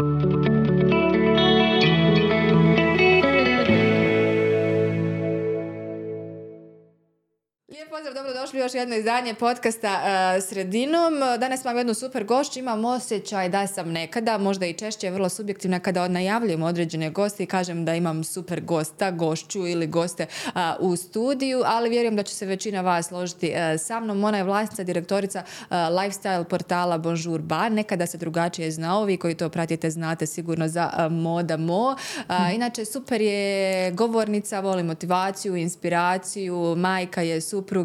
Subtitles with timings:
[0.00, 0.57] Lijep
[8.48, 11.14] dobrodošli u još jedno izdanje podcasta uh, Sredinom.
[11.38, 15.80] Danas imam jednu super gošću, imam osjećaj da sam nekada, možda i češće, vrlo subjektivna,
[15.80, 20.96] kada najavljujem određene goste i kažem da imam super gosta, gošću ili goste uh, u
[20.96, 24.24] studiju, ali vjerujem da će se većina vas složiti uh, sa mnom.
[24.24, 27.72] Ona je vlasnica, direktorica lifestyle portala Bonjour Bar.
[27.72, 31.96] Nekada se drugačije znao, vi koji to pratite znate sigurno za Moda Mo.
[32.54, 37.78] Inače, super je govornica, voli motivaciju, inspiraciju, majka je super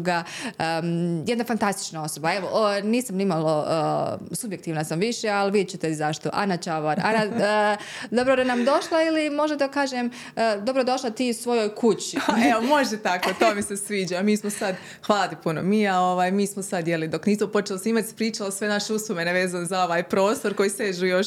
[0.54, 2.34] supruga, jedna fantastična osoba.
[2.34, 2.48] Evo,
[2.82, 6.30] nisam nimalo uh, subjektivna sam više, ali vidjet ćete zašto.
[6.32, 7.00] Ana Čavar.
[7.04, 11.74] Ana, uh, dobro da nam došla ili možda da kažem uh, dobro došla ti svojoj
[11.74, 12.16] kući.
[12.50, 14.22] Evo, može tako, to mi se sviđa.
[14.22, 14.74] Mi smo sad,
[15.06, 18.68] hvala ti puno Mija, ovaj, mi smo sad, jeli, dok nismo počeli snimati, pričala sve
[18.68, 21.26] naše uspomene vezane za ovaj prostor koji sežu još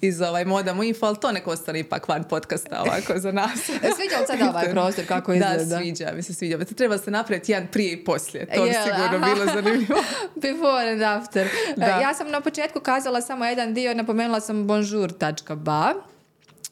[0.00, 3.58] iz ovaj Modamo Info, ali to neko ostane ipak van podcasta ovako za nas.
[3.96, 5.64] sviđa li sad ovaj prostor kako izgleda?
[5.64, 6.58] Da, sviđa mi se sviđa.
[6.76, 8.46] Treba se napraviti jedan prije i poslije.
[8.54, 10.04] To bi sigurno bilo zanimljivo.
[10.42, 11.48] Before and after.
[11.76, 11.86] Da.
[11.86, 16.13] Ja sam na početku kazala samo jedan dio, napomenula sam bonjour.ba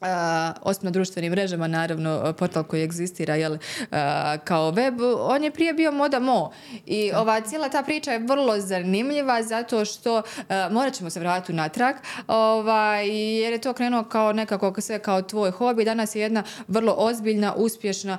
[0.03, 0.08] Uh,
[0.62, 3.56] osim na društvenim mrežama, naravno, portal koji egzistira jel,
[4.44, 6.53] kao web, on je prije bio Moda Mo.
[6.86, 10.22] I ova cijela ta priča je vrlo zanimljiva zato što
[10.70, 13.09] morat ćemo se vratiti natrag ovaj,
[13.41, 15.84] jer je to krenuo kao nekako sve kao tvoj hobi.
[15.84, 18.19] Danas je jedna vrlo ozbiljna, uspješna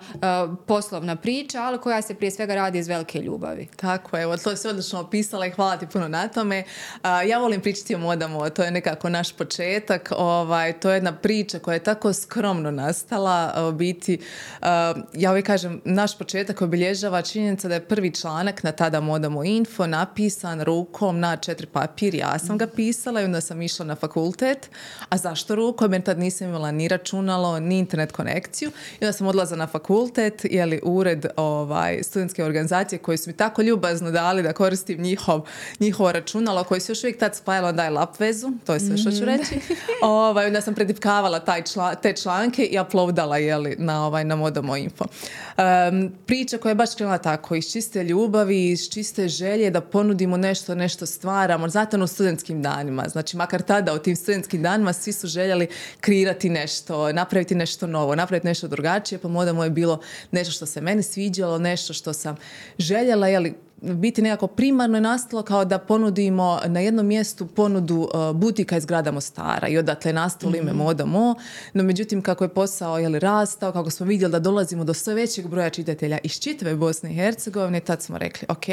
[0.68, 3.68] poslovna priča, ali koja se prije svega radi iz velike ljubavi.
[3.76, 6.64] Tako, evo, to se odlično opisala i hvala ti puno na tome.
[7.28, 10.12] ja volim pričati o Moda Mo, to je nekako naš početak.
[10.18, 14.20] Ovaj, to je jedna priča koja je tako skromno nastala, biti,
[15.14, 19.88] ja uvijek kažem, naš početak obilježava činjenica da je prvi članak na tada Modamo Info
[19.88, 22.16] napisan rukom na četiri papir.
[22.16, 24.70] Ja sam ga pisala i onda sam išla na fakultet.
[25.10, 25.94] A zašto rukom?
[25.94, 28.72] Jer tad nisam imala ni računalo, ni internet konekciju.
[29.00, 33.62] I onda sam odlaza na fakultet, jeli ured ovaj, studentske organizacije koji su mi tako
[33.62, 35.42] ljubazno dali da koristim njihov,
[35.80, 38.52] njihovo računalo koje se još uvijek tad spajalo na lap vezu.
[38.66, 39.60] To je sve što ću reći.
[40.02, 41.63] ovaj, onda sam predipkavala taj
[42.02, 45.06] te članke i uploadala jeli, na, ovaj, na Modamo Info.
[46.26, 50.76] priča koja je baš krenula tako, iz čiste ljubavi, iz čiste želje da ponudimo nešto,
[50.76, 53.10] nešto stvaramo, zato u studentskim danima.
[53.10, 55.68] Znači, makar tada u tim studentskim danima svi su željeli
[56.00, 60.00] kreirati nešto, napraviti nešto novo, napraviti nešto drugačije, pa Modamo je bilo
[60.32, 62.36] nešto što se meni sviđalo, nešto što sam
[62.78, 68.36] željela, jeli, biti nekako primarno je nastalo kao da ponudimo na jednom mjestu ponudu uh,
[68.36, 70.78] butika iz grada Mostara i odatle je nastalo ime mhm.
[70.78, 71.36] Moda Mo.
[71.74, 75.48] No međutim kako je posao jeli, rastao, kako smo vidjeli da dolazimo do sve većeg
[75.48, 78.66] broja čitatelja iz čitave Bosne i Hercegovine, tad smo rekli ok,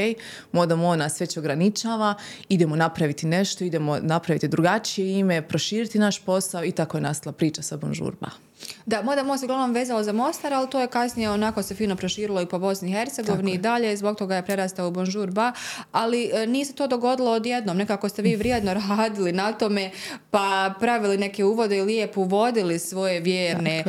[0.52, 2.14] Moda Mo nas već ograničava,
[2.48, 7.62] idemo napraviti nešto, idemo napraviti drugačije ime, proširiti naš posao i tako je nastala priča
[7.62, 8.49] sa Bonžurba.
[8.86, 11.96] Da, Moda Most je uglavnom vezalo za Mostar, ali to je kasnije onako se fino
[11.96, 15.52] proširilo i po Bosni i Hercegovini i dalje, zbog toga je prerastao u Bonjour Ba,
[15.92, 19.90] ali e, nije se to dogodilo odjednom, nekako ste vi vrijedno radili na tome,
[20.30, 23.84] pa pravili neke uvode i lijepo uvodili svoje vjerne e,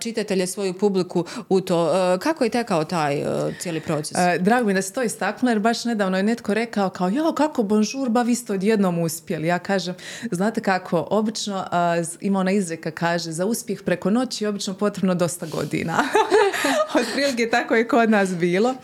[0.00, 2.14] čitatelje, svoju publiku u to.
[2.14, 3.24] E, kako je tekao taj
[3.60, 4.16] cijeli proces?
[4.40, 7.62] Drago mi da se to istaknulo, jer baš nedavno je netko rekao kao, jao, kako
[7.62, 9.46] Bonjour Ba, vi ste odjednom uspjeli.
[9.46, 9.94] Ja kažem,
[10.30, 11.64] znate kako, obično
[12.20, 16.04] ima ona izreka, kaže, za uspjeh pre preko noći je obično potrebno dosta godina.
[17.00, 18.74] Otprilike tako je kod nas bilo.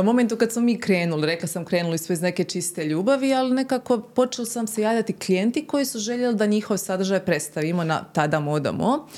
[0.00, 3.54] U momentu kad smo mi krenuli, rekla sam krenuli smo iz neke čiste ljubavi, ali
[3.54, 8.40] nekako počeli sam se javljati klijenti koji su željeli da njihov sadržaj predstavimo na tada
[8.40, 9.08] modamo.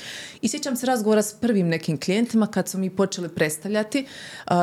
[0.41, 4.05] I sjećam se razgovora s prvim nekim klijentima kad smo mi počeli predstavljati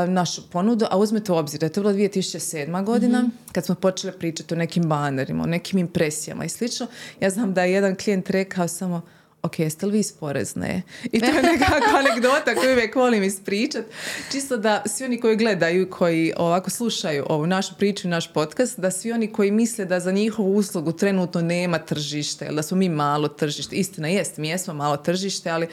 [0.09, 2.85] našu ponudu, a uzmete u obzir da je to bilo 2007.
[2.85, 3.31] godina, mhm.
[3.53, 6.87] kad smo počeli pričati o nekim banerima, o nekim impresijama i slično.
[7.21, 9.16] Ja znam da je jedan klijent rekao samo
[9.47, 10.83] ok, jeste li vi sporezne?
[11.13, 13.85] I to je nekakva anegdota koju uvijek volim ispričat.
[14.33, 18.81] Čisto da svi oni koji gledaju, koji ovako slušaju ovu našu priču i naš podcast,
[18.81, 22.77] da svi oni koji misle da za njihovu uslugu trenutno nema tržište, ili da smo
[22.77, 23.77] mi malo tržište.
[23.77, 25.67] Istina jest, mi jesmo malo tržište, ali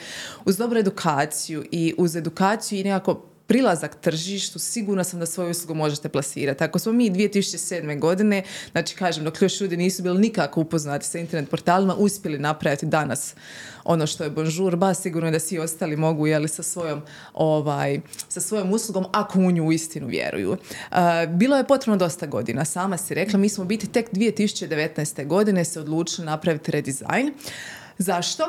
[0.44, 5.74] uz dobru edukaciju i uz edukaciju i nekako prilazak tržištu, sigurna sam da svoju uslugu
[5.74, 6.64] možete plasirati.
[6.64, 7.98] Ako smo mi 2007.
[7.98, 12.86] godine, znači kažem, dok još ljudi nisu bili nikako upoznati sa internet portalima, uspjeli napraviti
[12.86, 13.34] danas
[13.84, 17.02] ono što je Bonjour ba, sigurno je da svi ostali mogu jeli, sa svojom,
[17.34, 20.50] ovaj, sa svojom uslugom, ako u nju istinu vjeruju.
[20.50, 20.98] Uh,
[21.28, 25.26] bilo je potrebno dosta godina, sama si rekla, mi smo biti tek 2019.
[25.26, 27.32] godine se odlučili napraviti redizajn.
[27.98, 28.44] Zašto?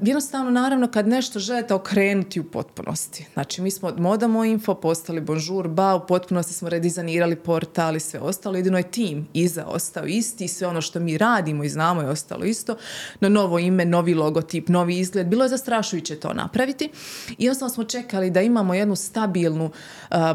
[0.00, 3.26] jednostavno, naravno, kad nešto želite okrenuti u potpunosti.
[3.34, 8.00] Znači, mi smo od Modamo Info postali Bonjour Ba, u potpunosti smo redizajnirali portal i
[8.00, 8.56] sve ostalo.
[8.56, 12.44] Jedino je tim iza ostao isti, sve ono što mi radimo i znamo je ostalo
[12.44, 12.76] isto.
[13.20, 15.26] No, novo ime, novi logotip, novi izgled.
[15.26, 16.90] Bilo je zastrašujuće to napraviti.
[17.38, 19.70] I jednostavno smo čekali da imamo jednu stabilnu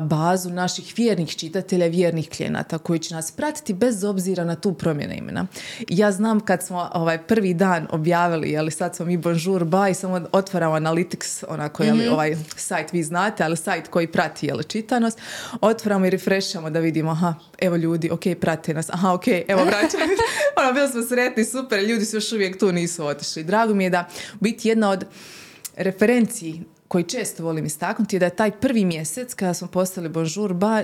[0.02, 5.14] bazu naših vjernih čitatelja, vjernih klijenata koji će nas pratiti bez obzira na tu promjenu
[5.14, 5.48] imena.
[5.90, 9.94] Ja znam kad smo ovaj prvi dan objavili, ali sad smo mi Bonjour Ba i
[9.94, 15.20] samo otvaramo Analytics, onako, mm ovaj sajt vi znate, ali sajt koji prati jel, čitanost,
[15.62, 20.04] otvaramo i refreshamo da vidimo, aha, evo ljudi, ok, prate nas, aha, ok, evo vraćamo.
[20.58, 23.44] ono, bili smo sretni, super, ljudi su još uvijek tu, nisu otišli.
[23.44, 24.08] Drago mi je da
[24.40, 25.06] biti jedna od
[25.76, 30.54] referenciji koji često volim istaknuti je da je taj prvi mjesec kada smo postali Bonjour
[30.54, 30.84] Ba,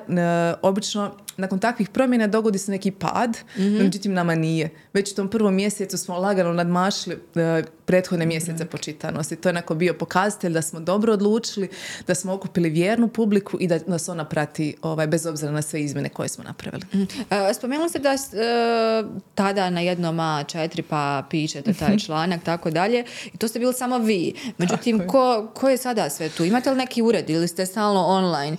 [0.62, 4.70] obično nakon takvih promjena dogodi se neki pad, mm međutim nama nije.
[4.94, 9.36] Već u tom prvom mjesecu smo lagano nadmašili uh, prethodne mjesece mm počitanosti.
[9.36, 11.70] To je onako bio pokazatelj da smo dobro odlučili,
[12.08, 15.82] da smo okupili vjernu publiku i da nas ona prati ovaj, bez obzira na sve
[15.82, 16.84] izmjene koje smo napravili.
[16.94, 17.08] mm
[17.54, 21.98] spomenuli ste da uh, tada na jednom A4 pa pišete taj mhm.
[21.98, 23.06] članak, tako dalje.
[23.34, 24.34] I to ste bili samo vi.
[24.58, 26.44] Međutim, ko, ko je sada sve tu?
[26.44, 28.58] Imate li neki ured ili ste stalno online?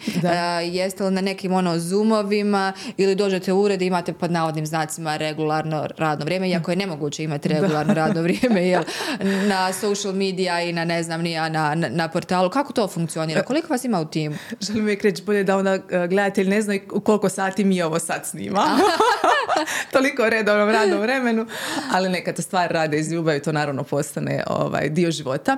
[0.73, 2.64] jeste li na nekim ono Zoomovima?
[2.97, 7.25] Ili dođete u ured i imate pod navodnim znacima regularno radno vrijeme, iako je nemoguće
[7.25, 8.83] imati regularno radno vrijeme jel,
[9.53, 12.51] na social media i na ne znam nija na, na, portalu.
[12.51, 13.43] Kako to funkcionira?
[13.43, 14.37] Koliko vas ima u timu?
[14.61, 16.75] Želim uvijek reći bolje da onda e, gledatelj ne zna
[17.05, 18.67] koliko sati mi ovo sad snima.
[19.93, 21.47] Toliko u redovnom radnom vremenu,
[21.93, 25.57] ali neka stvar rade iz ljubavi, to naravno postane ovaj, dio života.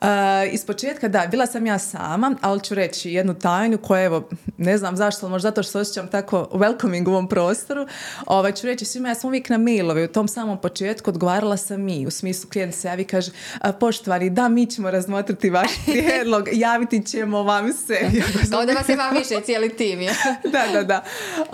[0.00, 0.08] Uh,
[0.52, 4.78] iz početka, da, bila sam ja sama, ali ću reći jednu tajnu koja, evo, ne
[4.78, 7.86] znam zašto, ali možda zato što se osjećam tako welcoming u ovom prostoru.
[8.26, 11.82] Ovaj, ću reći svima, ja sam uvijek na mailove u tom samom početku odgovarala sam
[11.82, 13.30] mi, u smislu klijent se javi kaže,
[13.80, 17.98] poštovani, da, mi ćemo razmotriti vaš prijedlog, javiti ćemo vam se.
[18.50, 20.00] Kao da vas ima više cijeli tim.
[20.00, 20.14] Je.
[20.52, 21.04] da, da, da.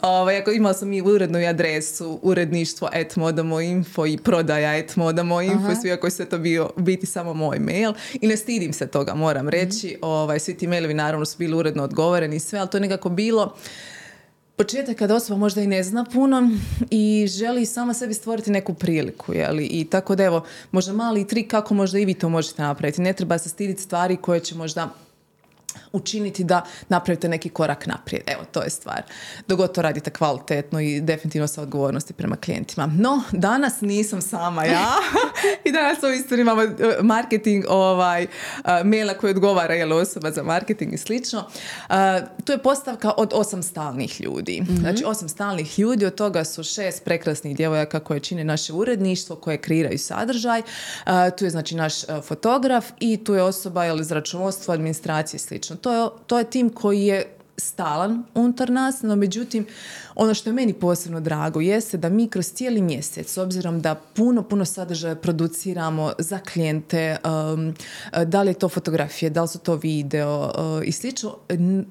[0.03, 5.41] Ovaj, ako imala sam i urednu adresu, uredništvo et modamo info i prodaja et modamo
[5.41, 9.15] info, svi ako se to bio biti samo moj mail i ne stidim se toga,
[9.15, 9.97] moram reći.
[10.03, 12.81] mm Ovaj, svi ti mailovi naravno su bili uredno odgovoreni i sve, ali to je
[12.81, 13.57] nekako bilo
[14.61, 16.51] početak kada osoba možda i ne zna puno
[16.91, 19.33] i želi sama sebi stvoriti neku priliku.
[19.35, 19.67] Jeli?
[19.67, 23.01] I tako da evo, možda mali trik kako možda i vi to možete napraviti.
[23.01, 24.89] Ne treba se stiditi stvari koje će možda
[25.93, 28.23] učiniti da napravite neki korak naprijed.
[28.27, 29.03] Evo, to je stvar.
[29.49, 32.87] Dok to radite kvalitetno i definitivno sa odgovornosti prema klijentima.
[32.87, 34.91] No, danas nisam sama ja
[35.65, 35.99] i danas
[36.31, 36.69] u imamo e,
[37.03, 38.29] marketing ovaj, e,
[38.85, 41.39] maila koji odgovara je osoba za marketing i slično.
[41.89, 41.97] Uh,
[42.45, 44.61] tu je postavka od osam stalnih ljudi.
[44.61, 49.37] mm Znači, osam stalnih ljudi, od toga su šest prekrasnih djevojaka koje čine naše uredništvo,
[49.37, 50.63] koje kreiraju sadržaj.
[51.39, 51.93] tu je znači naš
[52.23, 55.77] fotograf i tu je osoba ili iz računovodstva, administracije i slično.
[55.81, 59.67] To je, to je tim koji je stalan unutar nas, no međutim
[60.21, 63.95] ono što je meni posebno drago jeste da mi kroz cijeli mjesec, s obzirom da
[63.95, 67.17] puno, puno sadržaja produciramo za klijente,
[67.53, 67.75] um,
[68.25, 71.37] da li je to fotografije, da li su to video uh, i slično,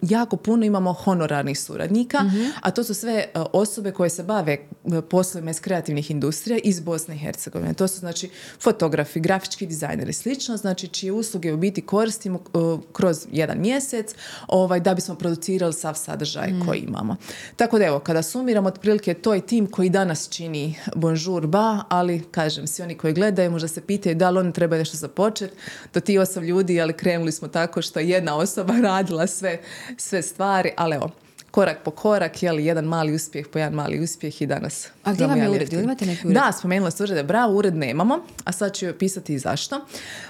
[0.01, 2.45] jako puno imamo honorarnih suradnika, mhm.
[2.61, 6.79] a to su sve uh, osobe koje se bave uh, poslovima iz kreativnih industrija iz
[6.79, 7.73] Bosne i Hercegovine.
[7.73, 8.29] To su znači
[8.59, 12.39] fotografi, grafički dizajneri i slično, znači čije usluge u biti koristimo
[12.93, 14.15] kroz jedan mjesec
[14.47, 16.65] ovaj, da bismo producirali sav sadržaj mm.
[16.65, 17.15] koji imamo.
[17.55, 22.23] Tako da evo, kada sumiram, otprilike to je tim koji danas čini Bonjour Ba, ali
[22.31, 25.55] kažem, svi oni koji gledaju možda se pitaju da li oni treba nešto započeti.
[25.93, 29.59] Do ti osam ljudi, ali krenuli smo tako što jedna osoba radila sve,
[29.97, 31.09] sve stvari, ali evo,
[31.51, 34.87] korak po korak, jeli, jedan mali uspjeh po jedan mali uspjeh i danas.
[35.03, 35.73] A gdje vam je ured?
[35.73, 36.35] imate neki ured?
[36.35, 37.23] Da, spomenula ste urede.
[37.23, 39.75] Bravo, ured nemamo, a sad ću pisati i zašto.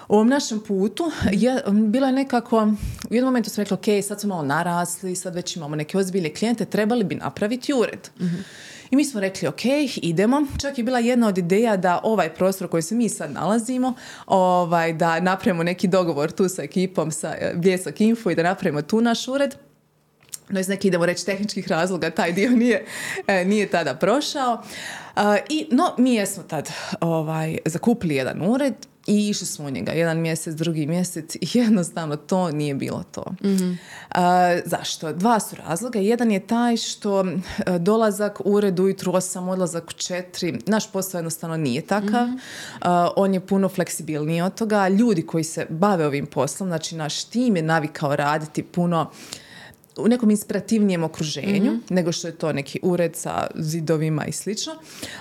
[0.08, 2.74] U ovom našem putu je, bila je nekako,
[3.10, 6.34] u jednom momentu smo rekli, ok, sad smo malo narasli, sad već imamo neke ozbiljne
[6.34, 8.10] klijente, trebali bi napraviti ured.
[8.92, 10.42] I mi smo rekli, ok, idemo.
[10.62, 13.94] Čak je bila jedna od ideja da ovaj prostor koji se mi sad nalazimo,
[14.26, 18.82] ovaj, da napravimo neki dogovor tu sa ekipom, sa eh, Bljesak Info i da napravimo
[18.82, 19.56] tu naš ured
[20.50, 22.86] no iz nekih, idemo reći, tehničkih razloga taj dio nije,
[23.28, 24.64] e, nije tada prošao.
[25.16, 26.70] E, I, no, mi jesmo tad
[27.02, 28.74] ovaj, zakupili jedan ured
[29.10, 33.24] i išli smo u njega jedan mjesec, drugi mjesec i jednostavno to nije bilo to.
[33.44, 33.78] mm
[34.66, 35.14] zašto?
[35.14, 36.00] Dva su razloga.
[36.00, 37.26] Jedan je taj što
[37.80, 40.60] dolazak u ured ujutru osam, odlazak u četiri.
[40.66, 42.28] Naš posao jednostavno nije takav.
[42.28, 42.40] mm
[43.16, 44.88] on je puno fleksibilniji od toga.
[44.88, 49.12] Ljudi koji se bave ovim poslom, znači naš tim je navikao raditi puno
[50.00, 54.74] u nekom inspirativnijem okruženju nego što je to neki ured sa zidovima i slično.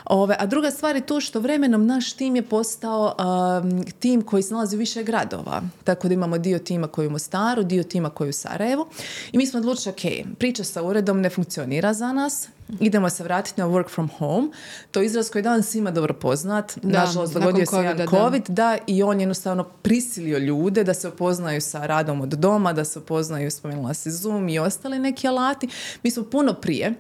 [0.05, 3.15] Ove, a druga stvar je to što vremenom naš tim je postao
[3.63, 5.63] um, tim koji se nalazi u više gradova.
[5.85, 8.87] Tako da imamo dio tima koji je u Mostaru, dio tima koji je u Sarajevu.
[9.33, 12.49] I mi smo odlučili, ok, priča sa uredom ne funkcionira za nas,
[12.81, 14.49] idemo se vratiti na work from home.
[14.91, 16.79] To je izraz koji je danas svima dobro poznat.
[16.83, 18.07] Da, Nažalost, dogodio se jedan da.
[18.07, 22.73] COVID, da, i on je jednostavno prisilio ljude da se upoznaju sa radom od doma,
[22.73, 25.69] da se upoznaju, spomenula se Zoom i ostali neki alati.
[26.03, 26.95] Mi smo puno prije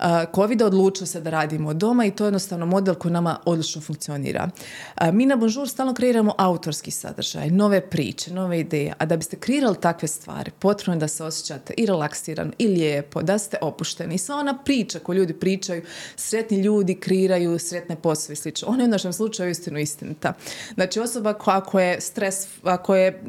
[0.00, 3.38] uh, COVID odlučili se da radimo od doma i to je jednostavno model koji nama
[3.44, 4.48] odlično funkcionira.
[5.12, 9.76] Mi na Bonjour stalno kreiramo autorski sadržaj, nove priče, nove ideje, a da biste kreirali
[9.80, 14.14] takve stvari, potrebno je da se osjećate i relaksirano i lijepo, da ste opušteni.
[14.14, 15.82] I sva ona priča koju ljudi pričaju,
[16.16, 18.68] sretni ljudi kreiraju sretne poslove i slično.
[18.68, 20.32] Ona je u našem slučaju istinu istinita.
[20.74, 23.22] Znači osoba koja je stres, ako je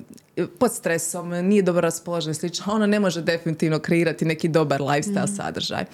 [0.47, 5.35] pod stresom, nije dobro raspoložena i slično, ona ne može definitivno kreirati neki dobar lifestyle
[5.35, 5.85] sadržaj.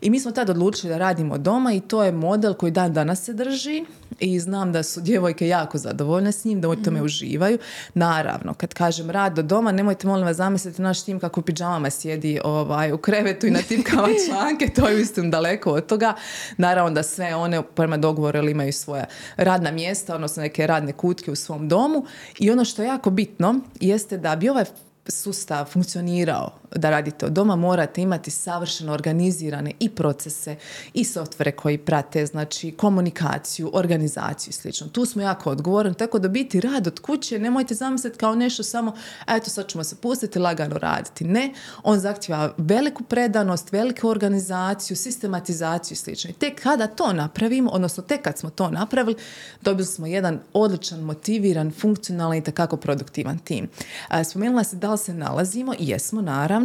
[0.00, 3.24] I mi smo tad odlučili da radimo doma i to je model koji dan danas
[3.24, 3.84] se drži
[4.18, 7.58] i znam da su djevojke jako zadovoljne s njim, da u tome uživaju.
[7.94, 11.90] Naravno, kad kažem rad od doma, nemojte molim vas zamisliti naš tim kako u pidžamama
[11.90, 16.14] sjedi ovaj, u krevetu i na tipkama članke, to je uistinu daleko od toga.
[16.56, 19.04] Naravno da sve one prema dogovoru imaju svoja
[19.36, 22.04] radna mjesta, odnosno neke radne kutke u svom domu
[22.38, 24.64] i ono što je jako bitno jeste da bi ovaj
[25.08, 30.56] sustav funkcionirao da radite od doma, morate imati savršeno organizirane i procese
[30.94, 34.88] i softvere koji prate, znači komunikaciju, organizaciju i slično.
[34.88, 38.94] Tu smo jako odgovorni, tako da biti rad od kuće nemojte zamisliti kao nešto samo,
[39.28, 41.24] eto sad ćemo se pustiti lagano raditi.
[41.24, 46.30] Ne, on zahtjeva veliku predanost, veliku organizaciju, sistematizaciju i slično.
[46.38, 49.16] Tek kada to napravimo, odnosno tek kad smo to napravili,
[49.62, 53.68] dobili smo jedan odličan, motiviran, funkcionalan i takako produktivan tim.
[54.08, 56.59] A, Spomenula se da li se nalazimo, jesmo naravno,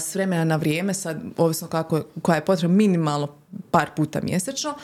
[0.00, 3.37] s vremena na vrijeme, sad ovisno kako, koja je potreba, minimalno
[3.70, 4.74] par puta mjesečno,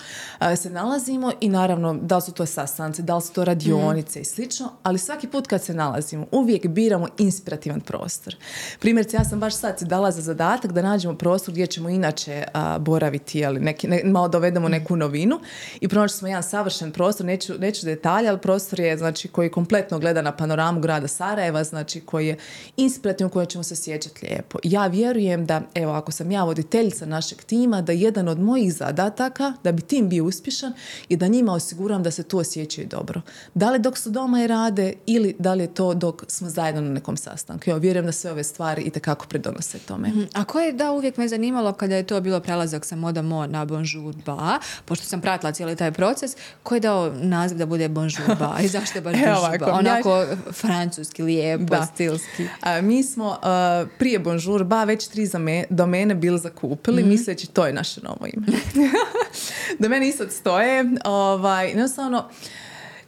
[0.56, 4.24] se nalazimo i naravno da li su to sastanci, da li su to radionice i
[4.24, 8.36] slično, ali svaki put kad se nalazimo uvijek biramo inspirativan prostor.
[8.80, 12.44] Primjerice, ja sam baš sad si dala za zadatak da nađemo prostor gdje ćemo inače
[12.54, 15.40] a, boraviti, ali neki, ne- malo dovedemo neku novinu
[15.80, 19.98] i pronašli smo jedan savršen prostor, neću, neću detalje, ali prostor je znači, koji kompletno
[19.98, 22.36] gleda na panoramu grada Sarajeva, znači koji je
[22.76, 24.58] inspirativan, koji ćemo se sjećati lijepo.
[24.62, 29.52] Ja vjerujem da, evo, ako sam ja voditeljica našeg tima, da jedan od mojih zadataka,
[29.64, 30.72] da bi tim bio uspješan
[31.08, 33.20] i da njima osiguram da se tu osjećaju dobro.
[33.54, 36.80] Da li dok su doma i rade ili da li je to dok smo zajedno
[36.80, 37.70] na nekom sastanku.
[37.70, 40.10] Ja vjerujem da sve ove stvari i tekako pridonose tome.
[40.32, 43.64] A koje da uvijek me zanimalo kada je to bilo prelazak sa Moda Mo na
[43.64, 46.30] Bonjour Ba, pošto sam pratila cijeli taj proces,
[46.62, 49.66] ko je dao naziv da bude Bonjour Ba i zašto je baš Evo Bonjour Ba?
[49.66, 51.86] ovako, ja- Onako francuski, lijepo, Da.
[51.86, 52.46] stilski.
[52.60, 57.66] A, mi smo a, prije Bonjour Ba već tri zame- domene bili zakupili, misleći to
[57.66, 58.43] je naše novo ime.
[59.80, 60.84] domene isto stoje.
[61.04, 62.28] Ovaj, jednostavno,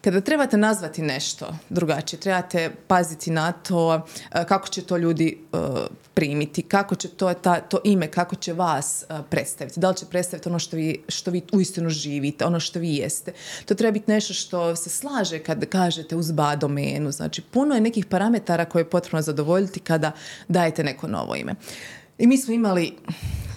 [0.07, 5.87] kada trebate nazvati nešto drugačije, trebate paziti na to a, kako će to ljudi a,
[6.14, 9.81] primiti, kako će to, ta, to ime, kako će vas a, predstaviti.
[9.81, 13.33] Da li će predstaviti ono što vi, što vi uistinu živite, ono što vi jeste.
[13.64, 17.12] To treba biti nešto što se slaže kad kažete uz ba domenu.
[17.12, 20.12] Znači, puno je nekih parametara koje je potrebno zadovoljiti kada
[20.49, 21.55] dajete neko novo ime.
[22.19, 22.97] I mi smo imali,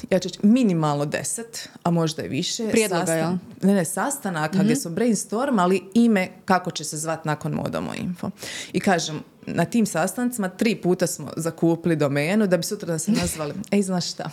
[0.10, 2.70] ja ću reći, minimalno deset, a možda i više.
[2.70, 3.32] Prijedloga, sastan- jel?
[3.62, 8.30] ne, ne, sastanaka gdje su brainstormali ime kako će se zvati nakon Modomo Info.
[8.74, 13.12] I kažem, na tim sastancima tri puta smo zakupili domenu da bi sutra da se
[13.22, 13.54] nazvali.
[13.72, 14.30] Ej, znaš šta?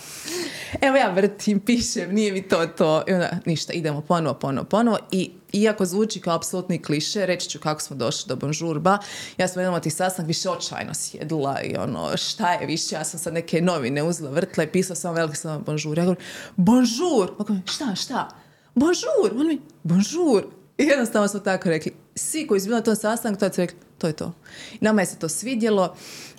[0.80, 3.02] Evo ja vrtim, pišem, nije mi to to.
[3.08, 4.98] I onda ništa, idemo ponovo, ponovo, ponovo.
[5.10, 8.98] I iako zvuči kao apsolutni kliše, reći ću kako smo došli do Bonžurba.
[9.38, 13.04] Ja sam jednom od tih sastanaka više očajno sjedila i ono, šta je više, ja
[13.04, 15.98] sam sad neke novine uzela, vrtla i pisala sam veliki sam Bonžur.
[15.98, 16.24] Ja govorim,
[16.56, 17.30] Bonžur!
[17.64, 18.28] Šta, šta?
[18.74, 19.40] Bonžur!
[19.40, 20.44] On mi, Bonžur!
[20.78, 21.92] I jednostavno smo tako rekli.
[22.14, 24.32] Svi koji su bili na tom sastanku, su rekli, to je to.
[24.72, 25.96] I nama je se to svidjelo.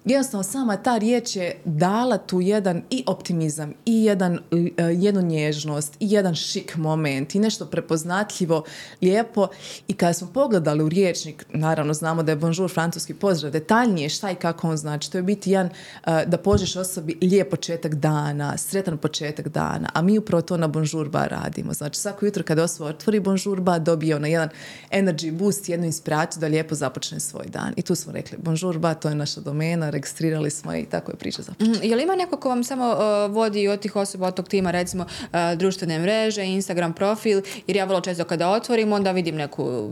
[0.08, 4.40] Jednostavno, sama ta riječ je dala tu jedan i optimizam, i jedan,
[4.78, 8.64] e, jednu nježnost, i jedan šik moment, i nešto prepoznatljivo,
[9.02, 9.48] lijepo.
[9.88, 14.32] I kada smo pogledali u riječnik, naravno znamo da je bonjour francuski pozdrav, detaljnije šta
[14.32, 15.12] i kako on znači.
[15.12, 15.70] To je biti jedan,
[16.06, 20.68] e, da požeš osobi lijep početak dana, sretan početak dana, a mi upravo to na
[20.68, 21.74] bonjour bar radimo.
[21.74, 24.50] Znači, svako jutro kada osoba otvori bonjour bar, dobije ona jedan
[24.92, 27.74] energy boost, jednu inspiraciju da lijepo započne svoj dan.
[27.76, 31.16] I tu smo rekli, bonjour ba, to je naša domena, registrirali smo i tako je
[31.16, 31.78] priča započela.
[31.78, 33.00] Mm, je li ima neko ko vam samo uh,
[33.32, 37.86] vodi od tih osoba, od tog tima, recimo uh, društvene mreže, Instagram profil, jer ja
[37.86, 39.90] vrlo često kada otvorim, onda vidim neku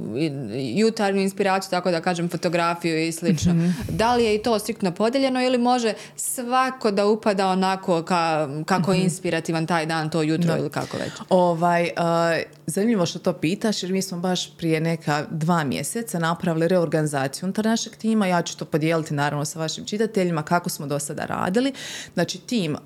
[0.75, 3.53] jutarnju inspiraciju, tako da kažem fotografiju i slično.
[3.53, 3.69] Mhm.
[3.89, 8.91] Da li je i to striktno podeljeno ili može svako da upada onako ka, kako
[8.91, 8.99] Mhm.
[8.99, 11.11] je inspirativan taj dan, to jutro ili kako već?
[11.29, 16.67] Ovaj, uh, zanimljivo što to pitaš jer mi smo baš prije neka dva mjeseca napravili
[16.67, 18.27] reorganizaciju unutar našeg tima.
[18.27, 21.73] Ja ću to podijeliti naravno sa vašim čitateljima kako smo do sada radili.
[22.13, 22.79] Znači tim uh,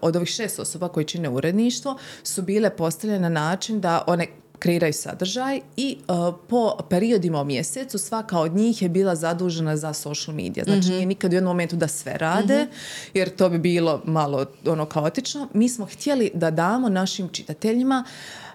[0.00, 4.26] od ovih šest osoba koji čine uredništvo su bile postavljene na način da one
[4.58, 9.92] kreiraju sadržaj i uh, po periodima u mjesecu svaka od njih je bila zadužena za
[9.92, 10.64] social media.
[10.64, 12.66] Znači nije nikad u jednom momentu da sve rade,
[13.14, 15.48] jer to bi bilo malo ono kaotično.
[15.54, 18.04] Mi smo htjeli da damo našim čitateljima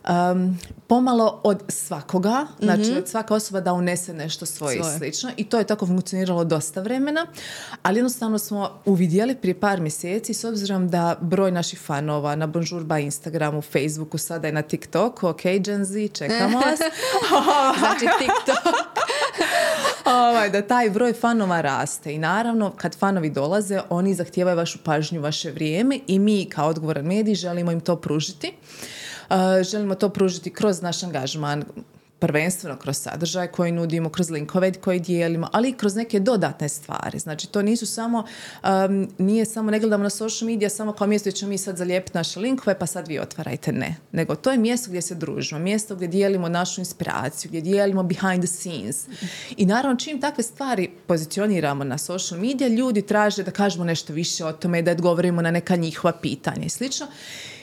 [0.10, 4.96] um, pomalo od svakoga, znači od svaka osoba da unese nešto svoje, Svoje.
[4.96, 7.26] i slično i to je tako funkcioniralo dosta vremena,
[7.84, 12.84] ali jednostavno smo uvidjeli prije par mjeseci s obzirom da broj naših fanova na Bonjour
[12.84, 16.80] ba Instagramu, Facebooku, sada je na TikToku, ok, Gen Z, čekamo vas.
[17.80, 18.74] Znači TikTok.
[20.06, 25.22] ovaj, da taj broj fanova raste i naravno kad fanovi dolaze oni zahtijevaju vašu pažnju,
[25.22, 28.54] vaše vrijeme i mi kao odgovoran medij želimo im to pružiti.
[29.72, 31.64] Želimo to pružiti kroz naš angažman
[32.24, 37.20] prvenstveno kroz sadržaj koji nudimo, kroz linkove koje dijelimo, ali i kroz neke dodatne stvari.
[37.20, 38.24] Znači, to nisu samo,
[38.64, 41.78] um, nije samo, ne gledamo na social media samo kao mjesto gdje ćemo mi sad
[41.78, 43.72] zalijepiti naše linkove, pa sad vi otvarajte.
[43.72, 43.96] Ne.
[44.12, 48.44] Nego to je mjesto gdje se družimo, mjesto gdje dijelimo našu inspiraciju, gdje dijelimo behind
[48.44, 49.08] the scenes.
[49.58, 54.46] I naravno, čim takve stvari pozicioniramo na social media, ljudi traže da kažemo nešto više
[54.46, 57.08] o tome, da odgovorimo na neka njihova pitanja i slično.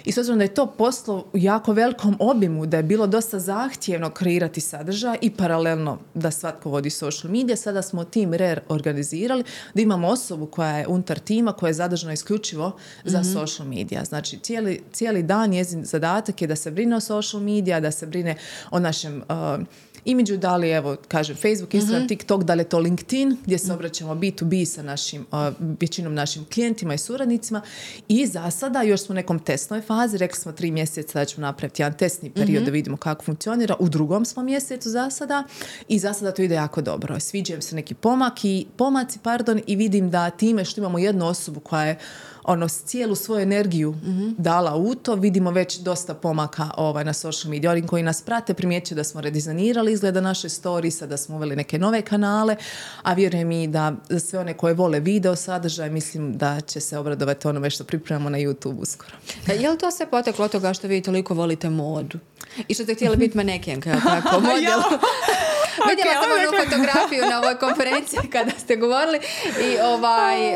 [0.04, 3.38] I s obzirom da je to poslo u jako velikom obimu, da je bilo dosta
[3.38, 9.44] zahtjevno kreirati sadržaj i paralelno da svatko vodi social media, sada smo tim RER organizirali,
[9.74, 14.04] da imamo osobu koja je unutar tima, koja je zadužena isključivo za social media.
[14.04, 18.06] Znači, cijeli, cijeli dan njezin zadatak je da se brine o social media, da se
[18.06, 18.36] brine
[18.70, 19.66] o našem uh,
[20.04, 23.72] imidžu, da li evo, kažem, Facebook, Instagram, TikTok, da li je to LinkedIn, gdje se
[23.72, 25.38] obraćamo B2B sa našim, uh,
[25.80, 27.62] većinom našim klijentima i suradnicima.
[28.08, 31.46] I za sada još smo u nekom testnoj fazi, rekli smo tri mjeseca da ćemo
[31.46, 35.44] napraviti jedan testni period da vidimo kako funkcionira, u drugom smo mjesecu za sada
[35.88, 37.20] i za sada to ide jako dobro.
[37.20, 41.26] Sviđaju mi se neki pomak i, pomaci, pardon, i vidim da time što imamo jednu
[41.26, 41.98] osobu koja je
[42.44, 43.94] ono cijelu svoju energiju
[44.38, 47.70] dala u to, vidimo već dosta pomaka ovaj, na social media.
[47.70, 51.78] Oni koji nas prate primjećuju da smo redizajnirali izgleda naše storisa, da smo uveli neke
[51.78, 52.56] nove kanale,
[53.02, 56.98] a vjerujem i da za sve one koje vole video sadržaj, mislim da će se
[56.98, 59.12] obradovati onome što pripremamo na YouTube uskoro.
[59.48, 62.18] E, Je li to sve poteklo od toga što vi toliko volite modu?
[62.68, 64.80] I što ste htjeli biti manekenka, tako, model?
[65.90, 69.18] Vidjela Ok, sam onu fotografiju na ovoj konferenciji kada ste govorili
[69.62, 70.46] i ovaj,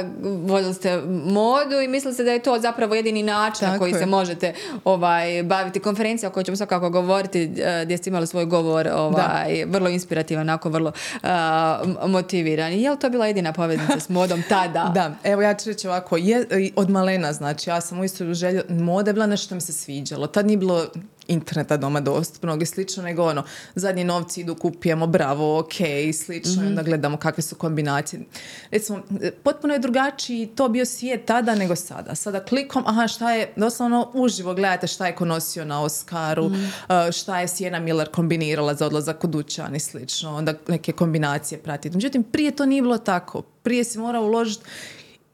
[0.00, 0.04] e,
[0.42, 3.98] voljeli ste modu i mislili ste da je to zapravo jedini način na koji je.
[3.98, 8.44] se možete ovaj, baviti konferencija o kojoj ćemo svakako govoriti e, gdje ste imali svoj
[8.44, 12.72] govor ovaj, vrlo inspirativan, onako vrlo m- motiviran.
[12.72, 14.90] Je li to bila jedina poveznica s modom tada?
[14.94, 19.10] Da, evo ja ću reći ovako, je, od malena, znači ja sam uistinu želja, moda
[19.10, 20.26] je bila nešto što mi se sviđalo.
[20.26, 20.86] Tad nije bilo
[21.28, 23.42] interneta doma dostupnog i slično, nego ono,
[23.74, 28.22] zadnji novci idu, kupujemo, bravo, ok, i slično, i onda gledamo kakve su kombinacije.
[28.70, 29.02] Recimo,
[29.42, 32.14] potpuno je drugačiji to bio svijet tada nego sada.
[32.14, 36.50] Sada klikom, aha, šta je, doslovno uživo gledate šta je ko nosio na Oscaru,
[36.88, 41.58] e, šta je Sienna Miller kombinirala za odlazak u dućan i slično, onda neke kombinacije
[41.58, 41.96] pratiti.
[41.96, 43.42] Međutim, prije to nije bilo tako.
[43.42, 44.64] Prije si morao uložiti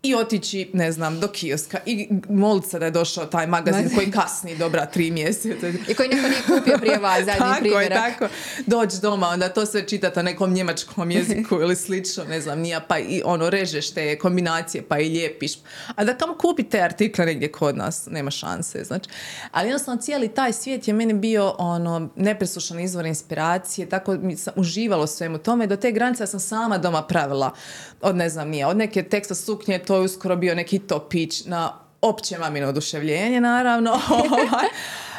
[0.05, 4.11] i otići, ne znam, do kioska i moliti se da je došao taj magazin koji
[4.11, 5.69] kasni dobra tri mjeseca.
[5.89, 8.19] I koji neko nije kupio prije vas, zadnji tako je, primjerak.
[8.19, 8.29] tako.
[8.67, 12.81] Doći doma, onda to sve čitati na nekom njemačkom jeziku ili slično, ne znam, nija,
[12.81, 15.53] pa i ono, režeš te kombinacije, pa i lijepiš.
[15.95, 19.11] A da kamo kupi te artikle negdje kod nas, nema šanse, znači.
[19.51, 24.53] Ali jednostavno cijeli taj svijet je meni bio ono, nepresušan izvor inspiracije, tako mi sam
[24.57, 25.67] uživala u svemu tome.
[25.67, 27.55] Do te granice ja sam sama doma pravila,
[28.01, 31.73] od ne znam, nije, od neke teksta suknje, to je uskoro bio neki topić na
[32.03, 33.93] opće mamino oduševljenje, naravno.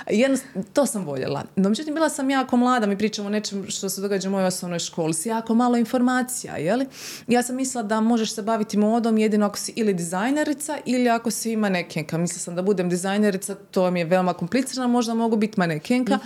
[0.10, 0.38] Jedno,
[0.74, 1.44] to sam voljela.
[1.56, 4.48] No, međutim, bila sam jako mlada, mi pričamo o nečem što se događa u mojoj
[4.48, 6.86] osnovnoj školi, s jako malo informacija, jeli?
[7.28, 11.32] Ja sam mislila da možeš se baviti modom jedino ako si ili dizajnerica ili ako
[11.32, 12.18] si i manekenka.
[12.18, 16.20] Mislila sam da budem dizajnerica, to mi je veoma komplicirano, možda mogu biti manekenka.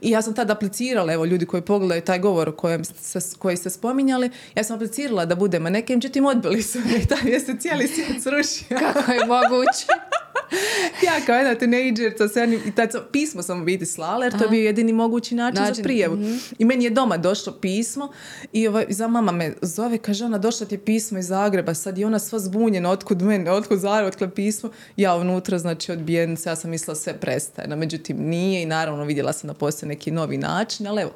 [0.00, 3.56] I ja sam tad aplicirala, evo, ljudi koji pogledaju taj govor o kojem ste, koji
[3.56, 7.40] ste spominjali, ja sam aplicirala da budem maneken, međutim, odbili su me i taj je
[7.40, 8.78] se cijeli svijet srušio.
[8.78, 9.86] Kako je moguće?
[11.06, 12.24] ja kao jedna tinejdžerca,
[12.66, 16.16] i tad pismo sam biti slala, jer to je bio jedini mogući način, za prijevu.
[16.16, 16.34] Mhm.
[16.58, 18.12] I meni je doma došlo pismo
[18.52, 21.98] i ovaj, za mama me zove, kaže ona, došla ti je pismo iz Zagreba, sad
[21.98, 24.70] je ona sva zbunjena, otkud mene, otkud Zagreba, otkud pismo.
[24.96, 29.32] Ja unutra, znači odbijenica, ja sam mislila sve prestaje, no međutim nije i naravno vidjela
[29.32, 31.12] sam da postoji neki novi način, ali evo,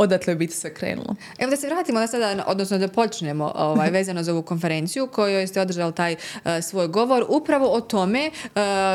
[0.00, 1.14] odatle biti sve krenulo.
[1.38, 5.46] Evo da se vratimo da sada, odnosno da počnemo ovaj, vezano za ovu konferenciju kojoj
[5.46, 8.50] ste održali taj eh, svoj govor, upravo o tome eh,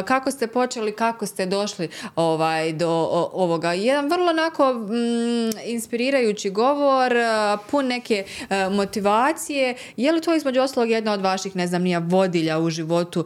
[0.08, 2.90] kako ste počeli, kako ste došli ovaj, do
[3.34, 3.74] ovoga.
[3.74, 8.24] Jedan vrlo onako mm, inspirirajući govor, uh, pun neke
[8.72, 9.76] motivacije.
[9.98, 13.26] Je li to između ostalog jedna od vaših, ne znam, nija vodilja u životu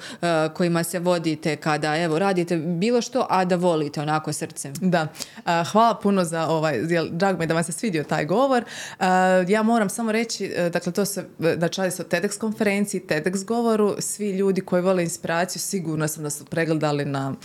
[0.53, 4.73] kojima se vodite kada evo radite bilo što, a da volite onako srcem?
[4.81, 5.07] Da.
[5.71, 6.79] hvala puno za ovaj,
[7.11, 8.63] drag me da vam se svidio taj govor.
[8.63, 9.05] Uh,
[9.47, 11.25] ja moram samo reći, uh, dakle to se,
[11.57, 16.23] znači radi se o TEDx konferenciji, TEDx govoru, svi ljudi koji vole inspiraciju sigurno sam
[16.23, 17.35] da su pregledali na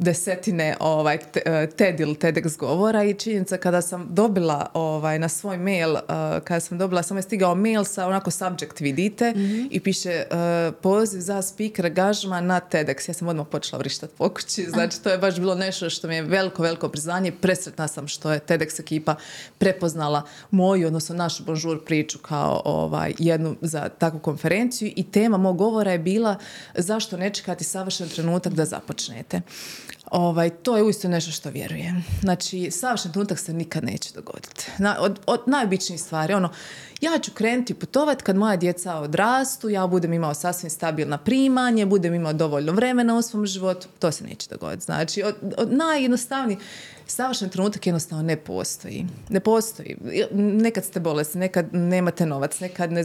[0.00, 5.56] desetine ovaj, e, TED ili TEDx govora i činjenica kada sam dobila ovaj, na svoj
[5.56, 5.98] mail, uh,
[6.44, 9.66] kada sam dobila, samo je stigao mail sa onako subject vidite mhm.
[9.70, 13.08] i piše uh, poziv za speaker angažman na TEDx.
[13.10, 16.14] Ja sam odmah počela vrištati po kući, znači to je baš bilo nešto što mi
[16.14, 17.32] je veliko, veliko priznanje.
[17.32, 19.14] Presretna sam što je TEDx ekipa
[19.58, 25.56] prepoznala moju, odnosno našu bonjour priču kao ovaj, jednu za takvu konferenciju i tema mog
[25.56, 26.36] govora je bila
[26.74, 29.40] zašto ne čekati savršen trenutak da započnete.
[30.10, 32.04] Ovaj, to je uistinu nešto što vjerujem.
[32.20, 34.70] Znači, savršen trenutak se nikad neće dogoditi.
[34.78, 36.50] Na, od, od najobičnijih stvari, ono,
[37.00, 42.14] ja ću krenuti putovati kad moja djeca odrastu, ja budem imao sasvim stabilna primanje, budem
[42.14, 44.84] imao dovoljno vremena u svom životu, to se neće dogoditi.
[44.84, 46.58] Znači, od, od najjednostavniji,
[47.06, 49.06] savršen trenutak jednostavno ne postoji.
[49.28, 49.96] Ne postoji.
[50.32, 53.04] Nekad ste bolesni, nekad nemate novac, nekad ne...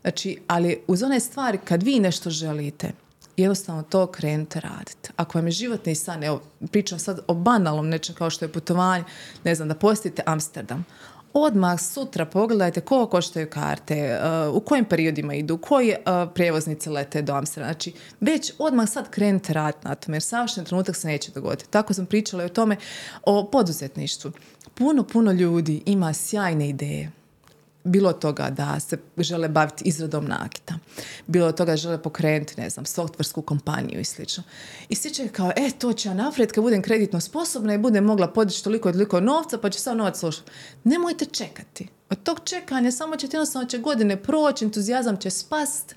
[0.00, 2.92] Znači, ali uz one stvari, kad vi nešto želite,
[3.36, 5.10] jednostavno to krenite raditi.
[5.16, 6.42] Ako vam je životni san, evo,
[6.72, 9.04] pričam sad o banalnom nečem kao što je putovanje,
[9.44, 10.84] ne znam, da posjetite Amsterdam.
[11.32, 14.18] Odmah sutra pogledajte koliko koštaju karte,
[14.48, 17.72] uh, u kojim periodima idu, koji uh, prijevoznici lete do Amsterdama.
[17.72, 21.70] Znači, već odmah sad krenite raditi na tome, jer savršen trenutak se neće dogoditi.
[21.70, 22.76] Tako sam pričala i o tome,
[23.22, 24.32] o poduzetništvu.
[24.74, 27.10] Puno, puno ljudi ima sjajne ideje
[27.84, 30.74] bilo toga da se žele baviti izradom nakita,
[31.26, 34.42] bilo toga da žele pokrenuti, ne znam, softversku kompaniju i slično.
[34.88, 38.28] I svi će kao, e, to će ja kad budem kreditno sposobna i budem mogla
[38.28, 40.50] podići toliko i toliko novca, pa će sam novac slušati.
[40.84, 41.88] Nemojte čekati.
[42.10, 45.94] Od tog čekanja samo će jednostavno će godine proći, entuzijazam će spast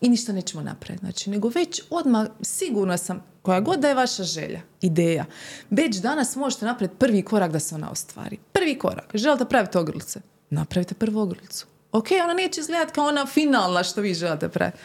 [0.00, 1.04] i ništa nećemo napraviti.
[1.04, 5.24] Znači, nego već odmah sigurna sam koja god da je vaša želja, ideja,
[5.70, 8.38] već danas možete napraviti prvi korak da se ona ostvari.
[8.52, 9.10] Prvi korak.
[9.14, 10.20] Želite praviti ogrlice
[10.54, 11.66] napravite prvu ogrlicu.
[11.92, 14.78] Ok, ona neće izgledati kao ona finalna što vi želite praviti.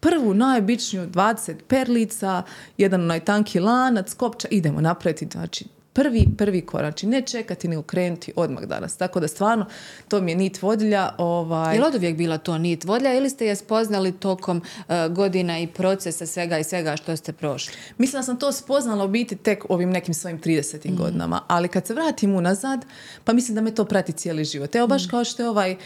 [0.00, 2.42] Prvu, najobičniju, 20 perlica,
[2.78, 6.92] jedan onaj tanki lanac, kopča, idemo napraviti, znači prvi, prvi korak.
[6.92, 8.96] Znači ne čekati ni ukrenuti odmah danas.
[8.96, 9.66] Tako da stvarno
[10.08, 11.10] to mi je nit vodilja.
[11.18, 11.74] Ovaj...
[11.74, 15.58] Je li od uvijek bila to nit vodilja ili ste je spoznali tokom eh, godina
[15.58, 17.74] i procesa svega i svega što ste prošli?
[17.98, 20.90] Mislim da sam to spoznala u biti tek ovim nekim svojim 30.
[20.90, 20.96] Mm.
[20.96, 21.40] godinama.
[21.48, 22.84] Ali kad se vratim unazad,
[23.24, 24.74] pa mislim da me to prati cijeli život.
[24.74, 25.10] Evo baš mm.
[25.10, 25.76] kao što je ovaj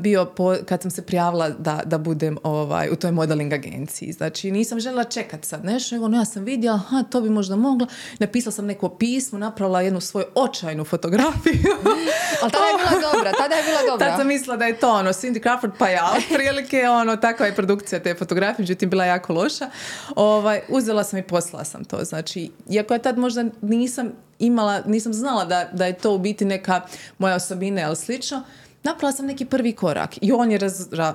[0.00, 0.30] bio
[0.66, 4.12] kad sam se prijavila da, da budem ovaj, u toj modeling agenciji.
[4.12, 7.56] Znači nisam željela čekati sad nešto, nego no, ja sam vidjela, aha, to bi možda
[7.56, 7.86] mogla.
[8.18, 11.74] Napisala sam neko pismo napravila jednu svoju očajnu fotografiju.
[12.42, 14.06] Ali tada je bila dobra, tada je bila dobra.
[14.06, 17.54] Tad sam mislila da je to ono, Cindy Crawford pa ja, otprilike ono, takva je
[17.54, 19.70] produkcija te fotografije, međutim bila jako loša.
[20.16, 25.14] Ovaj, uzela sam i poslala sam to, znači, iako ja tad možda nisam imala, nisam
[25.14, 26.80] znala da, da je to u biti neka
[27.18, 28.42] moja osobina ili slično,
[28.82, 30.58] napravila sam neki prvi korak i on je,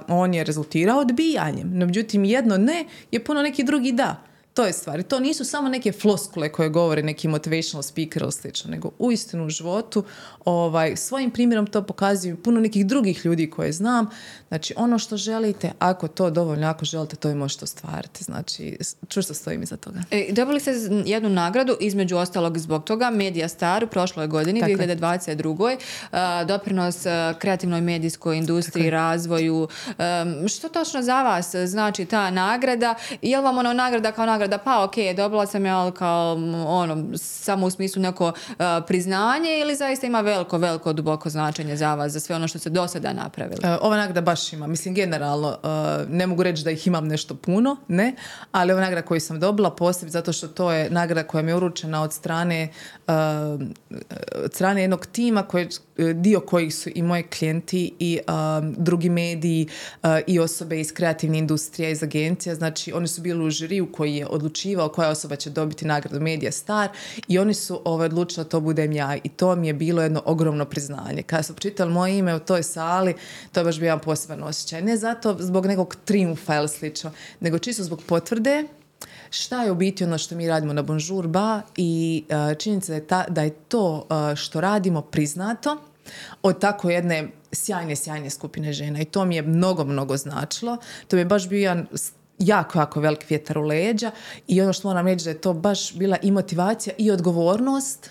[0.07, 1.71] on je rezultirao odbijanjem.
[1.73, 4.28] No, međutim, jedno ne je puno neki drugi da.
[4.53, 5.03] To je stvari.
[5.03, 9.49] To nisu samo neke floskule koje govore neki motivational speaker ili slično, nego uistinu u
[9.49, 10.03] životu
[10.45, 14.09] ovaj, svojim primjerom to pokazuju puno nekih drugih ljudi koje znam.
[14.47, 18.23] Znači, ono što želite, ako to dovoljno, ako želite, to i možete ostvariti.
[18.23, 19.99] Znači, čvrsto stojim iza toga.
[20.11, 20.71] E, dobili ste
[21.05, 25.77] jednu nagradu, između ostalog zbog toga, Media Star u prošloj godini, Tako 2022.
[26.11, 27.05] Uh, doprinos
[27.39, 29.67] kreativnoj medijskoj industriji, razvoju.
[30.47, 32.95] što točno za vas znači ta nagrada?
[33.21, 36.33] Je li vam ono nagrada kao nagrada, pa ok, dobila sam ja kao
[36.67, 38.31] ono, samo u smislu neko
[38.87, 42.69] priznanje ili zaista ima veliko, veliko duboko značenje za vas, za sve ono što ste
[42.69, 43.59] do sada napravili?
[43.63, 44.67] E, ova nagrada baš ima.
[44.67, 48.15] Mislim, generalno, e, ne mogu reći da ih imam nešto puno, ne,
[48.51, 51.55] ali ova nagrada koju sam dobila posebno zato što to je nagrada koja mi je
[51.55, 52.67] uručena od strane,
[54.43, 55.67] od strane jednog tima koji
[56.13, 58.19] dio kojih su i moji klijenti i
[58.77, 59.67] drugi mediji
[60.27, 62.55] i osobe iz kreativne industrije, iz agencija.
[62.55, 66.51] Znači, oni su bili u žiriju koji je odlučivao koja osoba će dobiti nagradu Media
[66.51, 66.89] Star
[67.27, 70.21] i oni su ovaj, odlučili da to budem ja i to mi je bilo jedno
[70.25, 71.23] ogromno priznanje.
[71.23, 73.15] Kada su čitali moje ime u toj sali,
[73.51, 74.81] to je baš bio jedan poseban osjećaj.
[74.81, 78.63] Ne zato zbog nekog triumfa ili slično, nego čisto zbog potvrde
[79.29, 83.07] šta je u biti ono što mi radimo na Bonjour Ba i uh, činjenica je
[83.07, 85.77] ta, da je to uh, što radimo priznato
[86.41, 90.77] od tako jedne sjajne, sjajne skupine žena i to mi je mnogo, mnogo značilo.
[91.07, 91.87] To mi je baš bio jedan
[92.39, 94.11] jako, jako velik vjetar u leđa
[94.47, 98.09] i ono što moram reći da je to baš bila i motivacija i odgovornost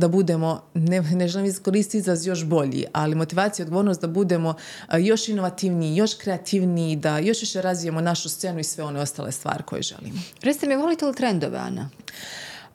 [0.00, 4.54] da budemo, ne, ne želim iskoristiti izraz još bolji, ali motivacija i odgovornost da budemo
[4.98, 9.62] još inovativniji, još kreativniji, da još više razvijemo našu scenu i sve one ostale stvari
[9.66, 10.20] koje želimo.
[10.42, 11.88] Recite mi, volite li trendove, Ana?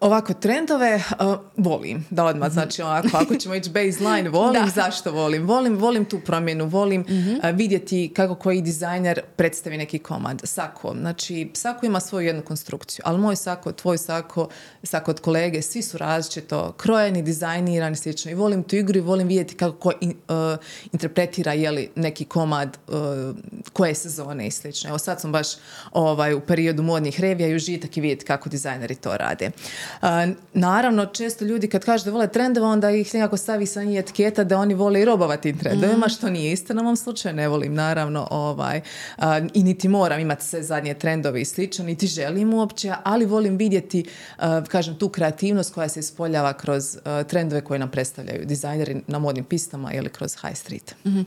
[0.06, 5.48] Ovako, trendove uh, volim, da odmah, znači ovako, ako ćemo ići baseline, volim, zašto volim?
[5.48, 10.42] Volim, volim tu promjenu, volim uh, vidjeti kako koji dizajner predstavi neki komad.
[10.44, 14.48] Sako, znači, sako ima svoju jednu konstrukciju, ali moj sako, tvoj sako,
[14.84, 18.32] sako od kolege, svi su različito krojeni, dizajnirani, slično.
[18.32, 20.36] I volim tu igru i volim vidjeti kako ko in, uh,
[20.92, 22.78] interpretira jeli, neki komad
[23.74, 24.90] koje sezone i slično.
[24.90, 25.48] Evo sad sam baš
[25.92, 29.52] ovaj, u periodu modnih revija i užitak i vidjeti kako dizajneri to rade
[30.54, 34.44] naravno, često ljudi kad kažu da vole trendove, onda ih nekako stavi sa njih etiketa
[34.44, 36.10] da oni vole i robovati trendovima, mm.
[36.10, 37.36] što nije istina u ovom slučaju.
[37.36, 38.82] Ne volim, naravno, ovaj,
[39.54, 44.06] i niti moram imati sve zadnje trendove i slično, niti želim uopće, ali volim vidjeti,
[44.68, 49.94] kažem, tu kreativnost koja se ispoljava kroz trendove koje nam predstavljaju dizajneri na modnim pistama
[49.94, 50.96] ili kroz high street.
[51.06, 51.22] mm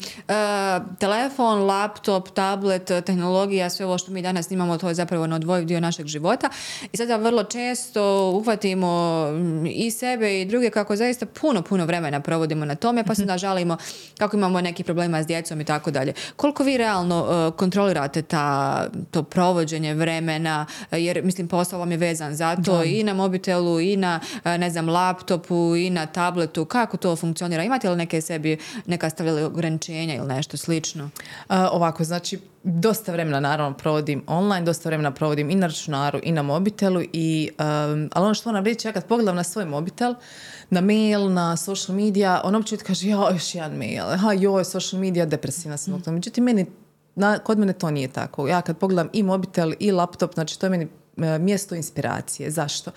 [0.98, 5.80] telefon, laptop, tablet, tehnologija, sve ovo što mi danas imamo, to je zapravo neodvojiv dio
[5.80, 6.50] našeg života.
[6.92, 12.20] I sada vrlo često uhvatimo mm, i sebe i druge kako zaista puno, puno vremena
[12.20, 13.28] provodimo na tome pa se mhm.
[13.28, 13.76] nažalimo
[14.18, 16.12] kako imamo neki problema s djecom i tako dalje.
[16.36, 22.34] Koliko vi realno uh, kontrolirate ta, to provođenje vremena jer mislim posao vam je vezan
[22.34, 26.96] za to i na mobitelu i na uh, ne znam laptopu i na tabletu kako
[26.96, 27.64] to funkcionira?
[27.64, 31.04] Imate li neke sebi neka stavljali ograničenja ili nešto slično?
[31.04, 36.32] Uh, ovako, znači dosta vremena naravno provodim online, dosta vremena provodim i na računaru i
[36.32, 40.14] na mobitelu i, um, ali ono što moram reći, ja kad pogledam na svoj mobitel,
[40.70, 45.00] na mail, na social media, on uopće kaže, ja, još jedan mail, ha, joj, social
[45.00, 45.94] media, depresivna sam.
[45.94, 46.12] Mm.
[46.12, 46.66] Međutim, meni,
[47.14, 48.48] na, kod mene to nije tako.
[48.48, 52.50] Ja kad pogledam i mobitel i laptop, znači to je meni e, mjesto inspiracije.
[52.50, 52.90] Zašto?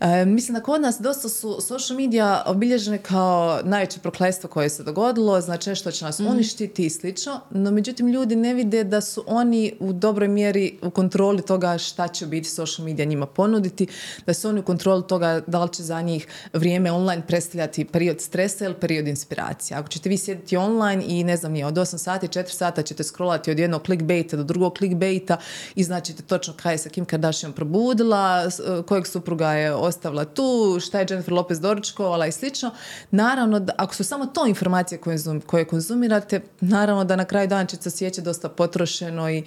[0.00, 4.82] E, mislim da kod nas dosta su social media obilježene kao najveće prokletstvo koje se
[4.82, 6.26] dogodilo, znači što će nas mm.
[6.26, 10.90] uništiti i slično, no međutim ljudi ne vide da su oni u dobroj mjeri u
[10.90, 13.86] kontroli toga šta će biti social media njima ponuditi,
[14.26, 18.20] da su oni u kontroli toga da li će za njih vrijeme online predstavljati period
[18.20, 19.76] stresa ili period inspiracije.
[19.76, 23.04] Ako ćete vi sjediti online i ne znam nije, od 8 sati, 4 sata ćete
[23.04, 25.36] scrollati od jednog clickbaita do drugog clickbaita
[25.74, 28.44] i značite točno kaj je sa Kim Kardashian probudila,
[28.86, 32.70] kojeg supruga je ostavila tu, šta je Jennifer Lopez doručkovala i slično.
[33.10, 37.64] Naravno, da, ako su samo to informacije koje, koje konzumirate, naravno da na kraju dana
[37.64, 39.42] će se osjećati dosta potrošeno i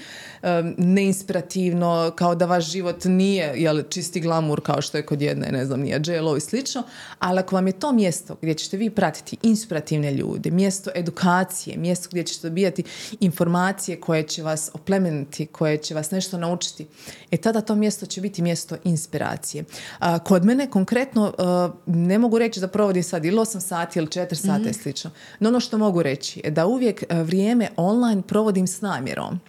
[0.78, 5.66] neinspirativno, kao da vaš život nije jel, čisti glamur kao što je kod jedne, ne
[5.66, 6.84] znam, nije JLO i slično,
[7.20, 12.08] ali ako vam je to mjesto gdje ćete vi pratiti inspirativne ljude, mjesto edukacije, mjesto
[12.12, 12.84] gdje ćete dobijati
[13.20, 16.88] informacije koje će vas oplemeniti, koje će vas nešto naučiti,
[17.32, 19.64] e tada to mjesto će biti mjesto inspiracije.
[20.00, 24.08] A, kod mene konkretno uh, ne mogu reći da provodim sad ili 8 sati ili
[24.08, 24.70] 4 sata mm-hmm.
[24.70, 25.12] i slično.
[25.40, 29.40] No ono što mogu reći je da uvijek uh, vrijeme online provodim s namjerom.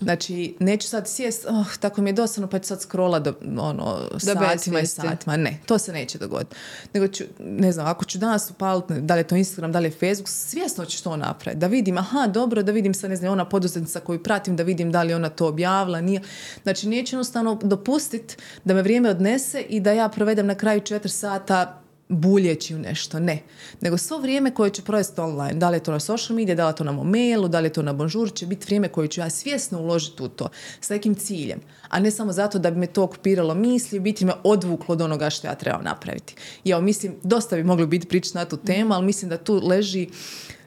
[0.00, 4.08] Znači, neću sad sjest, oh, tako mi je dosadno, pa ću sad scrolla do, ono,
[4.18, 5.36] satima i satima.
[5.36, 6.56] Ne, to se neće dogoditi.
[6.94, 9.86] Nego ću, ne znam, ako ću danas upaliti, da li je to Instagram, da li
[9.86, 11.60] je Facebook, svjesno ću to napraviti.
[11.60, 14.92] Da vidim, aha, dobro, da vidim sad, ne znam, ona poduzetnica koju pratim, da vidim
[14.92, 16.20] da li ona to objavila, nije.
[16.62, 21.10] Znači, neću jednostavno dopustiti da me vrijeme odnese i da ja provedem na kraju četiri
[21.10, 21.79] sata
[22.10, 23.42] buljeći u nešto, ne.
[23.80, 26.66] Nego svo vrijeme koje ću provesti online, da li je to na social media, da
[26.66, 29.08] li je to na mailu, da li je to na bonjour, će biti vrijeme koje
[29.08, 30.48] ću ja svjesno uložiti u to,
[30.80, 31.60] s nekim ciljem.
[31.88, 35.30] A ne samo zato da bi me to okupiralo misli, biti me odvuklo od onoga
[35.30, 36.34] što ja trebam napraviti.
[36.64, 40.08] Ja mislim, dosta bi moglo biti pričati na tu temu, ali mislim da tu leži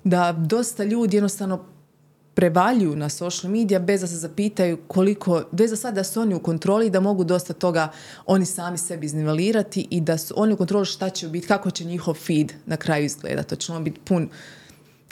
[0.03, 1.72] da dosta ljudi jednostavno
[2.33, 6.35] prevaljuju na social media bez da se zapitaju koliko, bez da sad da su oni
[6.35, 7.91] u kontroli i da mogu dosta toga
[8.25, 11.85] oni sami sebi iznivelirati i da su oni u kontroli šta će biti, kako će
[11.85, 13.49] njihov feed na kraju izgledati.
[13.49, 14.29] To će ono biti pun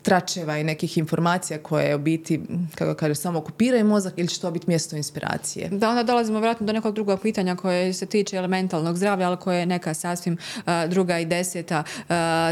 [0.02, 2.42] tračeva i nekih informacija koje u biti,
[2.76, 5.70] kako kaže, samo okupiraju mozak ili će to biti mjesto inspiracije?
[5.70, 9.60] Da, onda dolazimo vjerojatno do nekog drugog pitanja koje se tiče elementalnog zdravlja, ali koje
[9.60, 10.38] je neka sasvim
[10.88, 11.84] druga i deseta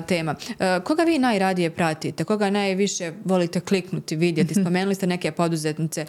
[0.08, 0.36] tema.
[0.84, 2.24] koga vi najradije pratite?
[2.24, 4.54] Koga najviše volite kliknuti, vidjeti?
[4.62, 6.06] Spomenuli ste neke poduzetnice.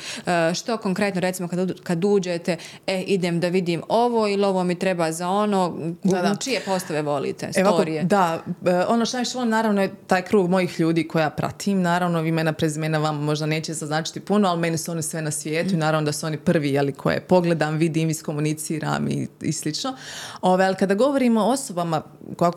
[0.55, 5.13] što konkretno, recimo, kad, kad uđete, e, idem da vidim ovo ili ovo mi treba
[5.13, 7.51] za ono, da, čije postave volite?
[7.53, 8.05] Storije?
[8.05, 11.83] da, e, ono što najviše volim, naravno, je taj krug mojih ljudi koja pratim.
[11.83, 15.75] Naravno, imena prezimena vam možda neće značiti puno, ali meni su oni sve na svijetu
[15.75, 19.97] i naravno da su oni prvi jeli, koje pogledam, vidim, iskomuniciram i, i slično.
[20.41, 22.03] Ove, ali kada govorimo o osobama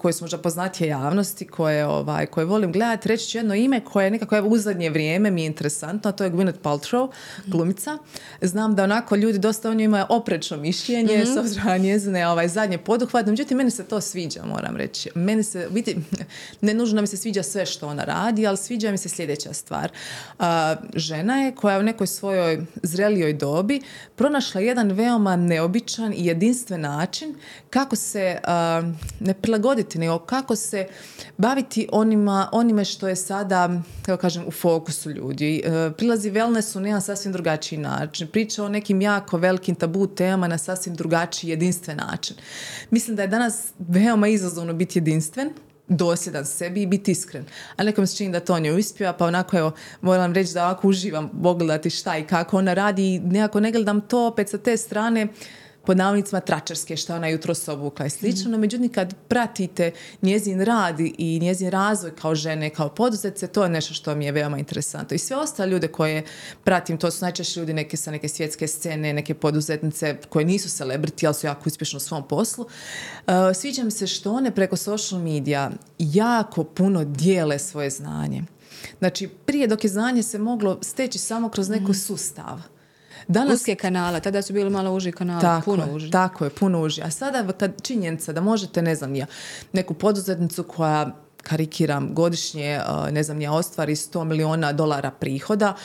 [0.01, 4.11] koje su možda poznatije javnosti, koje, ovaj, koje volim gledati, reći ću jedno ime koje
[4.11, 7.11] nekako u zadnje vrijeme mi je interesantno, a to je Gwyneth Paltrow,
[7.47, 7.97] glumica.
[8.41, 11.33] Znam da onako ljudi dosta o njoj imaju oprečno mišljenje, mm-hmm.
[11.33, 15.09] s obzirom na njezine ovaj, zadnje poduhvat, međutim, meni se to sviđa, moram reći.
[15.15, 15.97] Meni se, vidi,
[16.61, 19.91] ne nužno mi se sviđa sve što ona radi, ali sviđa mi se sljedeća stvar.
[20.95, 23.81] žena je koja u nekoj svojoj zrelijoj dobi
[24.15, 27.35] pronašla jedan veoma neobičan i jedinstven način
[27.69, 28.37] kako se
[29.19, 30.87] ne prilagoditi, nego kako se
[31.37, 33.69] baviti onima, onime što je sada,
[34.01, 35.63] kako kažem, u fokusu ljudi.
[35.65, 38.27] E, prilazi wellnessu na jedan sasvim drugačiji način.
[38.27, 42.37] Priča o nekim jako velikim tabu temama na sasvim drugačiji, jedinstven način.
[42.89, 45.53] Mislim da je danas veoma izazovno biti jedinstven
[45.87, 47.45] dosljedan sebi i biti iskren.
[47.75, 50.87] A nekom se čini da to ne uspjeva, pa onako evo, moram reći da ovako
[50.87, 54.77] uživam pogledati šta i kako ona radi i nekako ne gledam to opet sa te
[54.77, 55.27] strane
[55.85, 59.91] pod navodnicima tračarske što ona jutro obukla i slično, no međutim kad pratite
[60.21, 64.31] njezin rad i njezin razvoj kao žene, kao poduzetce, to je nešto što mi je
[64.31, 65.15] veoma interesantno.
[65.15, 66.23] I sve ostale ljude koje
[66.63, 71.25] pratim, to su najčešće ljudi neke sa neke svjetske scene, neke poduzetnice koje nisu celebrity,
[71.25, 72.65] ali su jako uspješni u svom poslu.
[73.27, 78.43] Uh, sviđa mi se što one preko social media jako puno dijele svoje znanje.
[78.99, 81.93] Znači, prije dok je znanje se moglo steći samo kroz neko mm.
[81.93, 82.73] sustav
[83.27, 86.11] Danas, Uske kanala, tada su bili malo uži kanali, tako puno je, uži.
[86.11, 87.01] Tako je, puno uži.
[87.01, 89.25] A sada kad činjenica da možete, ne znam, ja,
[89.73, 91.11] neku poduzetnicu koja
[91.43, 95.75] karikiram, godišnje, ne znam, ja ostvari 100 miliona dolara prihoda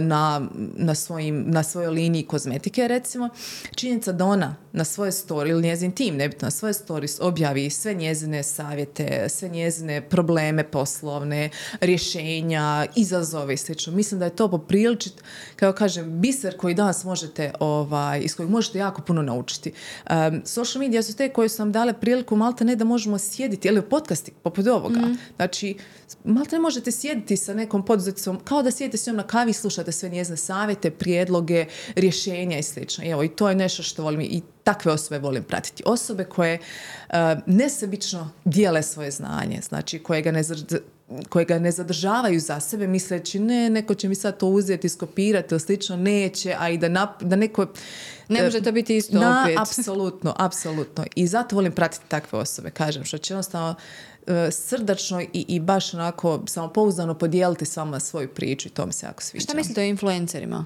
[0.00, 0.42] na,
[0.76, 3.28] na, svojim, na svojoj liniji kozmetike, recimo.
[3.74, 7.94] Činjenica da ona na svoje story ili njezin tim, nebitno na svoje stories objavi sve
[7.94, 13.72] njezine savjete, sve njezine probleme poslovne, rješenja, izazove i sl.
[13.86, 15.12] Mislim da je to popriličit,
[15.56, 19.72] kao kažem, biser koji danas možete, ovaj, iz kojeg možete jako puno naučiti.
[20.44, 23.82] Social media su te koje su nam dale priliku malte ne da možemo sjediti, ili
[23.82, 24.64] podcasti poput
[24.96, 25.12] ovoga.
[25.12, 25.18] Mm.
[25.36, 25.76] Znači,
[26.24, 29.54] malte ne možete sjediti sa nekom poduzetnicom, kao da sjedite s njom na kavi i
[29.54, 32.80] slušate sve njezine savjete, prijedloge, rješenja i sl.
[33.04, 35.82] Evo, i to je nešto što volim i takve osobe volim pratiti.
[35.86, 40.42] Osobe koje uh, nesebično dijele svoje znanje, znači koje ga ne
[41.28, 45.54] koje ga ne zadržavaju za sebe misleći ne, neko će mi sad to uzeti, skopirati
[45.54, 47.66] ili slično, neće, a i da, da neko...
[48.28, 49.58] Ne može to biti isto na, opet.
[49.58, 51.04] Apsolutno, apsolutno.
[51.14, 54.11] I zato volim pratiti takve osobe, kažem, što će jednostavno e,
[54.50, 59.06] srdačno i, i baš onako samopouzdano podijeliti s vama svoju priču i to mi se
[59.06, 59.44] jako sviđa.
[59.44, 60.64] Šta mislite o influencerima?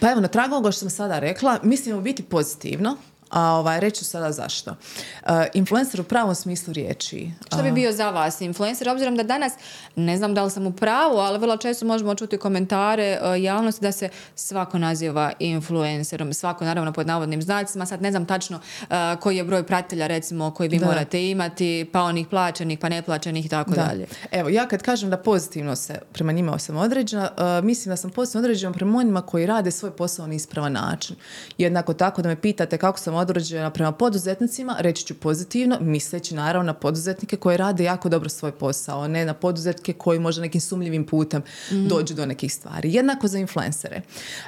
[0.00, 2.96] Pa evo, na tragu ovoga što sam sada rekla, mislim u biti pozitivno.
[3.30, 4.70] A ovaj, reću sada zašto.
[4.70, 7.30] Uh, influencer u pravom smislu riječi.
[7.46, 8.88] Što bi bio za vas influencer?
[8.88, 9.52] Obzirom da danas,
[9.96, 13.82] ne znam da li sam u pravu, ali vrlo često možemo čuti komentare uh, javnosti
[13.82, 16.32] da se svako naziva influencerom.
[16.32, 17.86] Svako naravno pod navodnim znacima.
[17.86, 18.88] Sad ne znam tačno uh,
[19.20, 23.48] koji je broj pratitelja recimo koji vi morate imati, pa onih plaćenih, pa neplaćenih i
[23.48, 24.06] tako dalje.
[24.30, 27.30] Evo, ja kad kažem da pozitivno se prema njima sam određena,
[27.62, 31.16] mislim da sam pozitivno određena prema onima koji rade svoj posao na ispravan način.
[31.58, 36.66] Jednako tako da me pitate kako sam određena prema poduzetnicima, reći ću pozitivno, misleći naravno
[36.66, 41.06] na poduzetnike koji rade jako dobro svoj posao, ne na poduzetnike koji možda nekim sumljivim
[41.06, 41.88] putem mm.
[41.88, 42.94] dođu do nekih stvari.
[42.94, 44.02] Jednako za influencere.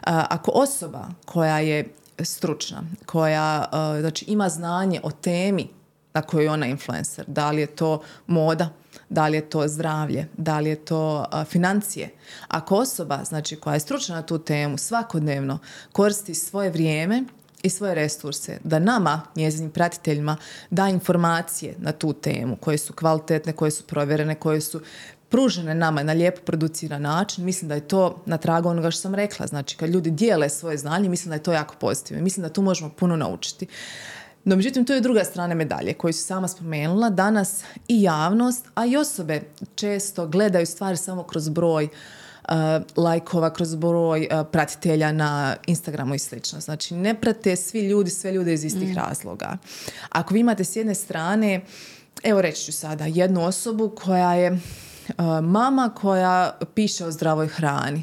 [0.05, 1.89] ako osoba koja je
[2.23, 3.65] stručna, koja
[4.01, 5.69] znači, ima znanje o temi
[6.15, 8.69] na kojoj je ona influencer, da li je to moda,
[9.09, 12.11] da li je to zdravlje, da li je to financije.
[12.49, 15.59] Ako osoba znači, koja je stručna na tu temu svakodnevno
[15.93, 17.25] koristi svoje vrijeme
[17.63, 20.37] i svoje resurse, da nama, njezinim pratiteljima,
[20.71, 24.81] da informacije na tu temu koje su kvalitetne, koje su provjerene, koje su
[25.29, 29.15] pružene nama na lijepo produciran način, mislim da je to na tragu onoga što sam
[29.15, 29.47] rekla.
[29.47, 32.25] Znači, kad ljudi dijele svoje znanje, mislim da je to jako pozitivno.
[32.25, 33.67] Mislim da tu možemo puno naučiti.
[34.45, 37.11] No, međutim, to je druga strana medalje koju su sama spomenula.
[37.11, 39.41] Danas i javnost, a i osobe
[39.75, 41.89] često gledaju stvari samo kroz broj
[42.97, 46.61] lajkova, kroz broj uh, pratitelja na Instagramu i slično.
[46.61, 48.97] Znači, ne prate svi ljudi, sve ljude iz istih mm.
[48.97, 49.59] razloga.
[50.09, 51.61] Ako vi imate s jedne strane,
[52.23, 54.61] evo reći ću sada, jednu osobu koja je
[55.43, 58.03] mama koja piše o zdravoj hrani.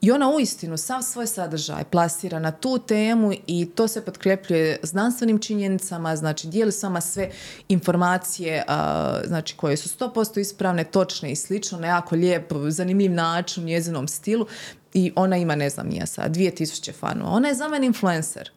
[0.00, 5.38] I ona uistinu sav svoj sadržaj plasira na tu temu i to se potkrepljuje znanstvenim
[5.38, 7.30] činjenicama, znači dijeli sama sve
[7.68, 8.64] informacije
[9.26, 14.46] znači, koje su 100% ispravne, točne i slično, na jako lijep, zanimljiv način njezinom stilu
[14.94, 17.30] i ona ima, ne znam, nije sad, 2000 fanova.
[17.30, 18.50] Ona je za mene influencer.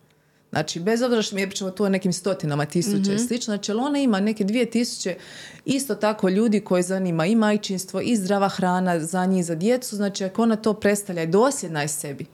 [0.50, 3.12] Znači, bez obzira što mi je pričamo tu o nekim stotinama tisuća mm-hmm.
[3.12, 3.28] i mhm.
[3.28, 5.16] slično, znači, ali ona ima neke dvije tisuće
[5.66, 10.26] isto tako ljudi koji zanima i majčinstvo i zdrava hrana za njih, za djecu, znači
[10.26, 12.26] ako ona to predstavlja i dosljedna je sebi,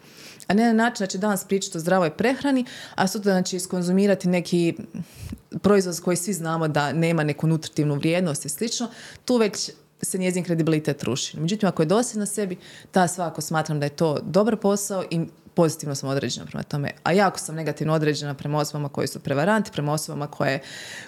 [0.47, 4.27] a ne na način da će danas pričati o zdravoj prehrani, a sutra znači iskonzumirati
[4.27, 4.73] neki
[5.61, 8.87] proizvod koji svi znamo da nema neku nutritivnu vrijednost i slično,
[9.25, 11.39] tu već se njezin kredibilitet ruši.
[11.39, 12.57] Međutim, ako je dosljedna sebi,
[12.91, 15.19] ta svako smatram da je to dobar posao i
[15.55, 16.91] pozitivno sam određena prema tome.
[17.03, 20.61] A jako sam negativno određena prema osobama koji su prevaranti, prema osobama koje,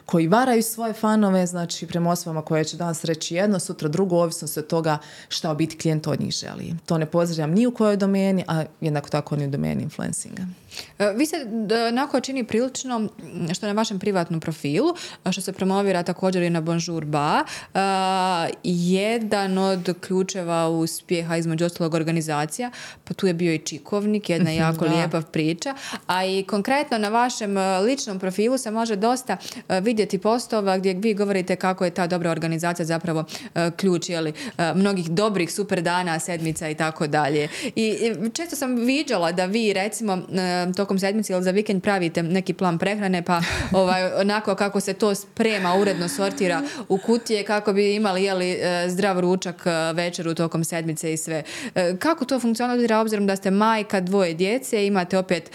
[0.06, 4.48] koji varaju svoje fanove, znači prema osobama koje će danas reći jedno, sutra drugo, ovisno
[4.48, 4.98] se od toga
[5.30, 6.74] šta biti klijent od njih želi.
[6.86, 10.44] To ne pozdravljam ni u kojoj domeni, a jednako tako ni u domeni influencinga.
[11.00, 11.36] E, vi se
[11.90, 13.10] onako čini prilično,
[13.54, 14.88] što je na vašem privatnom profilu,
[15.32, 17.44] što se promovira također i na Bonjour Ba,
[18.64, 22.72] jedan od ključeva uspjeha između ostalog organizacija,
[23.04, 25.76] pa tu je bio i Čikovnik, jedna jako lijepa priča,
[26.08, 29.38] a i konkretno na vašem e, ličnom profilu se može dosta
[29.82, 33.24] vidjeti postova gdje vi govorite kako je ta dobra organizacija zapravo
[33.76, 34.34] ključ jeli,
[34.76, 37.50] mnogih dobrih super dana, sedmica i tako dalje.
[37.76, 37.98] I
[38.34, 40.22] često sam viđala da vi recimo
[40.76, 43.42] tokom sedmice ili za vikend pravite neki plan prehrane pa
[43.82, 48.86] ovaj, onako kako se to sprema, uredno sortira u kutije kako bi imali jeli, e,
[48.90, 51.44] zdrav ručak e, večeru tokom sedmice i sve.
[51.76, 55.52] E, kako to funkcionira obzirom da ste majka dvoje djece, imate opet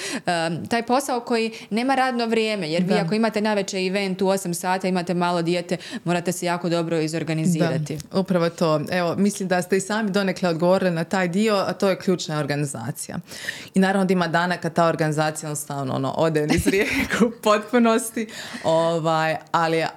[0.69, 4.89] taj posao koji nema radno vrijeme jer vi ako imate najveće event u 8 sata,
[4.89, 7.97] imate malo dijete, morate se jako dobro izorganizirati.
[7.97, 8.81] Da, upravo to.
[8.91, 12.39] Evo, mislim da ste i sami donekle odgovorili na taj dio, a to je ključna
[12.39, 13.19] organizacija.
[13.75, 18.27] I naravno da ima dana kad ta organizacija jednostavno ono, ode iz rijeku u potpunosti.
[18.65, 19.89] Ovaj, ali e,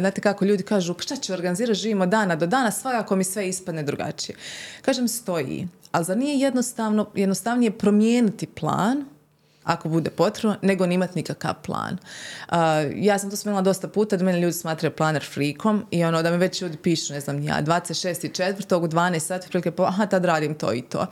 [0.00, 3.82] znate kako ljudi kažu, šta će organizirati, živimo dana do dana, svakako mi sve ispadne
[3.82, 4.36] drugačije.
[4.82, 5.68] Kažem, stoji.
[5.92, 9.04] Ali zar nije jednostavno, jednostavnije promijeniti plan
[9.64, 11.98] ako bude potrebno, nego ne imati nikakav plan.
[12.96, 16.30] ja sam to spomenula dosta puta, da mene ljudi smatraju planer frikom i ono da
[16.30, 18.76] me već ljudi pišu, ne znam, ja 26.4.
[18.76, 21.06] u 12 sati, prilike, aha, tad radim to i to.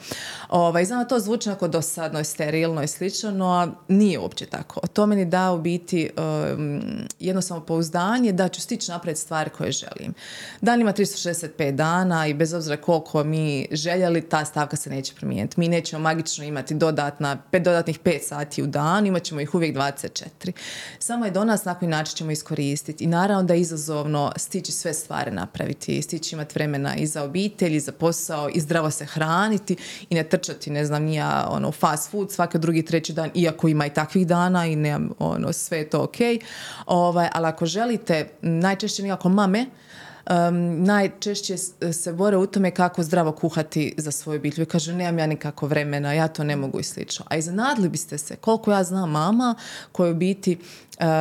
[0.49, 4.81] Ovaj, znam to zvuči onako dosadno i sterilno i slično, no nije uopće tako.
[4.87, 6.11] To meni da u biti
[6.55, 6.83] um,
[7.19, 10.15] jedno samopouzdanje da ću stići napred stvari koje želim.
[10.61, 15.61] Dan ima 365 dana i bez obzira koliko mi željeli, ta stavka se neće promijeniti.
[15.61, 19.55] Mi nećemo magično imati dodatna, pet dodatnih 5 sati sati u dan, imat ćemo ih
[19.55, 20.53] uvijek 24.
[20.99, 23.05] Samo je do nas na koji način ćemo iskoristiti.
[23.05, 27.77] I naravno da je izazovno stići sve stvari napraviti, stići imati vremena i za obitelj,
[27.77, 29.77] i za posao, i zdravo se hraniti
[30.11, 33.87] i ne trčati, ne znam, nija ono, fast food svaki drugi, treći dan, iako ima
[33.87, 36.17] i takvih dana i nemam, ono, sve je to ok.
[36.87, 39.67] Ovaj, ali ako želite, najčešće nekako mame,
[40.31, 41.57] um, najčešće
[41.93, 44.65] se bore u tome kako zdravo kuhati za svoju obitelj.
[44.65, 47.25] Kažu, nemam ja nikako vremena, ja to ne mogu i slično.
[47.29, 49.55] A iznadli biste se, koliko ja znam mama
[49.93, 50.59] koje u biti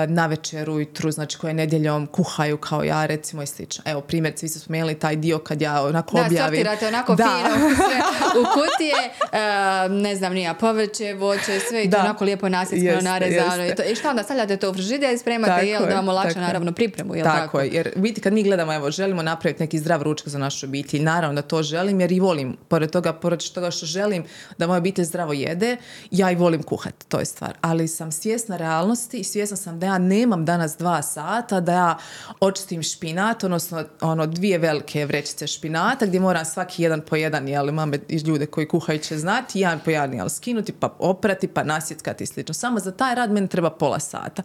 [0.07, 3.83] na večer ujutru, znači koje nedjeljom kuhaju kao ja recimo i slično.
[3.87, 6.63] Evo primjer, vi ste spomenuli taj dio kad ja onako da, objavim.
[6.63, 7.23] Da, onako da.
[7.23, 8.01] fino sve
[8.41, 13.65] u kutije, uh, ne znam nija, povrće, voće, sve i to onako lijepo nasjeckano, narezano.
[13.65, 13.83] I, to.
[13.83, 16.71] I šta onda stavljate to u frižider i spremate, tako jel, da vam olakša naravno
[16.71, 17.39] pripremu, jel tako?
[17.39, 20.65] Tako je, jer vidite kad mi gledamo, evo, želimo napraviti neki zdrav ručak za našu
[20.65, 24.23] obitelj, naravno da to želim jer i volim, pored toga, pored toga što želim
[24.57, 25.77] da moja obitelj zdravo jede,
[26.11, 27.53] ja i volim kuhati, to je stvar.
[27.61, 31.97] Ali sam svjesna realnosti i svjesna sam da ja nemam danas dva sata da ja
[32.39, 37.71] očistim špinat, odnosno ono dvije velike vrećice špinata gdje moram svaki jedan po jedan, jel,
[37.71, 41.63] mame i ljude koji kuhaju će znati, jedan po jedan, jel, skinuti, pa oprati, pa
[41.63, 42.53] nasjeckati i slično.
[42.53, 44.43] Samo za taj rad meni treba pola sata.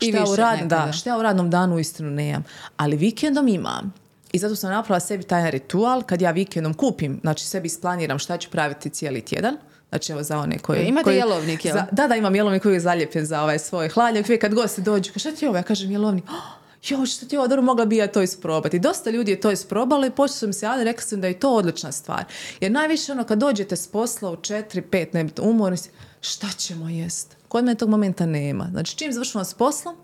[0.00, 2.44] I šta, u rad, da, šta ja u radnom danu istinu nemam.
[2.76, 3.94] Ali vikendom imam.
[4.32, 8.38] I zato sam napravila sebi taj ritual kad ja vikendom kupim, znači sebi isplaniram šta
[8.38, 9.56] ću praviti cijeli tjedan
[9.94, 10.84] Znači evo za one koji...
[10.84, 11.76] Imate koji, jelovnik, jel?
[11.92, 14.24] da, da, imam jelovnik koji je zaljepljen za ovaj svoj hladnjak.
[14.24, 15.56] Uvijek kad gosti dođu, šta ti ovo?
[15.56, 16.24] Ja kažem jelovnik.
[16.24, 18.78] Oh, jo, što ti ovo dobro mogla bi ja to isprobati.
[18.78, 21.54] Dosta ljudi je to isprobalo i počeli sam se ali rekla sam da je to
[21.54, 22.24] odlična stvar.
[22.60, 25.78] Jer najviše ono kad dođete s posla u 4, 5, ne umorni
[26.20, 27.36] šta ćemo jest?
[27.48, 28.68] Kod mene tog momenta nema.
[28.70, 29.96] Znači čim završimo s poslom,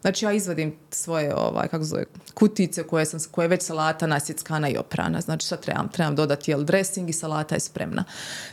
[0.00, 4.68] Znači ja izvadim svoje ovaj, kako zove, kutice koje, sam, koje je već salata nasjeckana
[4.68, 5.20] i oprana.
[5.20, 8.04] Znači sad trebam, trebam dodati jel dressing i salata je spremna.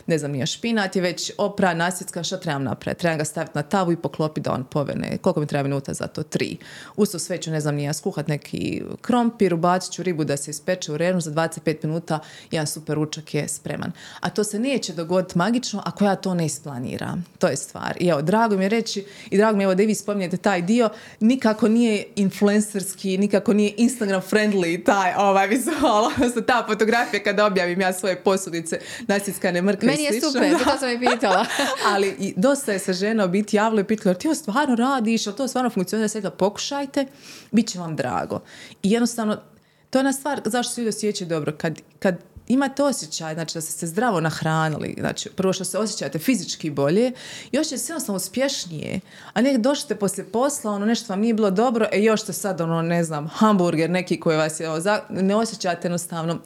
[0.06, 3.00] Ne znam, nije špinat je već opran, nasjeckan, šta trebam napraviti?
[3.00, 5.18] Trebam ga staviti na tavu i poklopiti da on povene.
[5.18, 6.22] Koliko mi treba minuta za to?
[6.22, 6.56] Tri.
[6.96, 10.92] Usto sve ću, ne znam, nije skuhat neki krompir, ubacit ću ribu da se ispeče
[10.92, 12.18] u renu za 25 minuta,
[12.50, 13.92] jedan super ručak je spreman.
[14.20, 17.24] A to se neće dogoditi magično ako ja to ne isplaniram.
[17.38, 17.96] To je stvar.
[18.00, 20.36] I evo, drago mi je reći i drago mi je evo da i vi spominjete
[20.36, 20.88] taj dio,
[21.24, 27.80] nikako nije influencerski, nikako nije Instagram friendly taj ovaj vizual, odnosno ta fotografija kada objavim
[27.80, 31.46] ja svoje posudice nasjeckane mrkve Meni je super, to sam i pitala.
[31.92, 35.36] Ali i dosta je se žena biti javilo i pitala, ti ovo stvarno radiš, ali
[35.36, 37.06] to stvarno funkcionira, sve pokušajte,
[37.50, 38.40] bit će vam drago.
[38.82, 39.36] I jednostavno,
[39.90, 41.52] to je ona stvar zašto se ljudi osjećaju dobro.
[41.58, 42.18] Kad, kad
[42.48, 47.12] imate osjećaj, znači da ste se zdravo nahranili, znači prvo što se osjećate fizički bolje,
[47.52, 49.00] još se jednostavno uspješnije,
[49.32, 52.60] a ne došli poslije posla, ono nešto vam nije bilo dobro, e još ste sad
[52.60, 54.68] ono, ne znam, hamburger neki koji vas je,
[55.10, 56.38] ne osjećate jednostavno,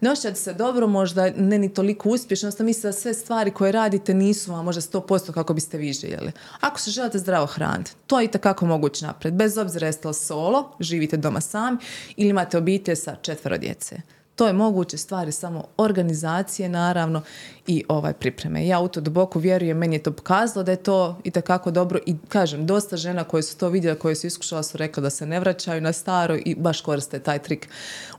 [0.00, 3.72] ne osjećate se dobro, možda ne ni toliko uspješno, jednostavno mislite da sve stvari koje
[3.72, 6.32] radite nisu vam možda 100% kako biste vi željeli.
[6.60, 9.34] Ako se želite zdravo hraniti, to je itekako moguće napred.
[9.34, 11.78] Bez obzira jeste li solo, živite doma sami
[12.16, 13.96] ili imate obitelj sa četvero djece.
[14.36, 17.22] To je moguće stvari samo organizacije naravno
[17.66, 18.66] i ovaj pripreme.
[18.66, 21.98] Ja u to duboko vjerujem, meni je to pokazalo da je to i takako dobro
[22.06, 25.26] i kažem, dosta žena koje su to vidjela, koje su iskušala su rekla da se
[25.26, 27.68] ne vraćaju na staro i baš koriste taj trik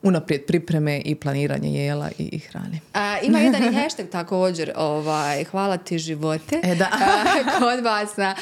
[0.02, 2.80] unaprijed pripreme i planiranje jela i, i hrane.
[2.94, 6.90] A, ima jedan i hashtag također, ovaj, hvala ti živote, e, da.
[7.60, 8.36] kod vas na,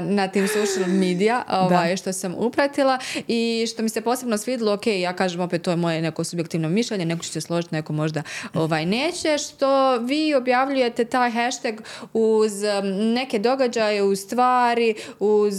[0.00, 4.86] na tim social media, ovaj, što sam upratila i što mi se posebno svidilo, ok,
[4.86, 8.22] ja kažem opet to je moje neko subjektivno mišljenje, neko će se složiti, neko možda
[8.54, 11.74] ovaj, neće, što vi objavljujete taj hashtag
[12.12, 12.52] uz
[13.14, 15.54] neke događaje, uz stvari, uz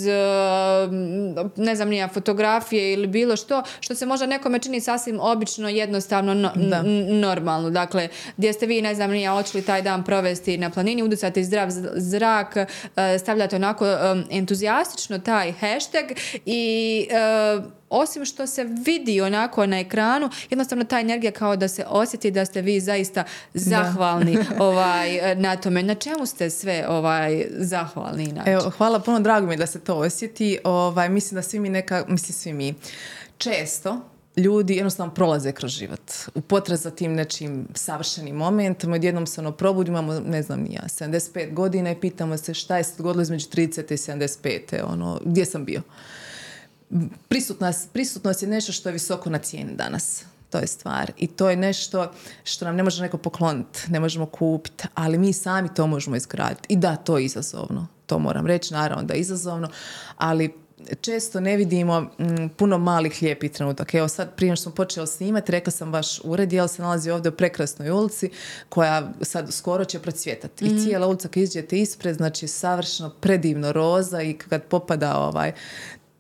[1.56, 6.52] ne znam nija fotografije ili bilo što, što se možda nekome čini sasvim obično, jednostavno,
[7.10, 7.70] normalno.
[7.70, 8.08] Dakle,
[8.38, 12.58] gdje ste vi, ne znam nija, očili taj dan provesti na planini, udusate zdrav zrak,
[12.58, 12.68] e,
[13.20, 13.86] stavljate onako
[14.32, 16.06] entuzijastično taj hashtag
[16.46, 21.86] i e, osim što se vidi onako na ekranu, jednostavno ta energija kao da se
[21.88, 23.24] osjeti da ste vi zaista
[23.54, 25.84] zahvalni ovaj, na tome.
[25.84, 28.34] Na čemu ste sve ovaj, zahvalni?
[28.46, 30.60] Evo, hvala puno, drago mi da se to osjeti.
[30.64, 32.74] Ovaj, mislim da svi mi neka, mislim svi mi,
[33.38, 34.02] često
[34.38, 38.94] ljudi jednostavno prolaze kroz život u potrazi za tim nečim savršenim momentom.
[38.94, 42.84] Odjednom se ono probudimo, imamo, ne znam, ja, 75 godina i pitamo se šta je
[42.84, 43.94] se dogodilo između 30.
[43.94, 44.84] i 75.
[44.84, 45.82] Ono, gdje sam bio?
[47.28, 50.26] Prisutnost, prisutnost je nešto što je visoko na cijeni danas.
[50.50, 51.12] To je stvar.
[51.18, 52.12] I to je nešto
[52.44, 56.74] što nam ne može neko pokloniti, ne možemo kupiti, ali mi sami to možemo izgraditi.
[56.74, 57.88] I da, to je izazovno.
[58.06, 59.68] To moram reći, naravno da je izazovno,
[60.18, 60.54] ali
[61.02, 63.98] često ne vidimo mm, puno malih lijepih trenutaka.
[63.98, 67.30] Evo sad prije što smo počeli snimati, rekla sam vaš ured, jel se nalazi ovdje
[67.32, 68.30] u prekrasnoj ulici
[68.70, 70.66] koja sad skoro će procvjetati.
[70.66, 70.84] I mhm.
[70.84, 75.52] cijela ulica kad iđete ispred, znači savršeno predivno roza i kad popada ovaj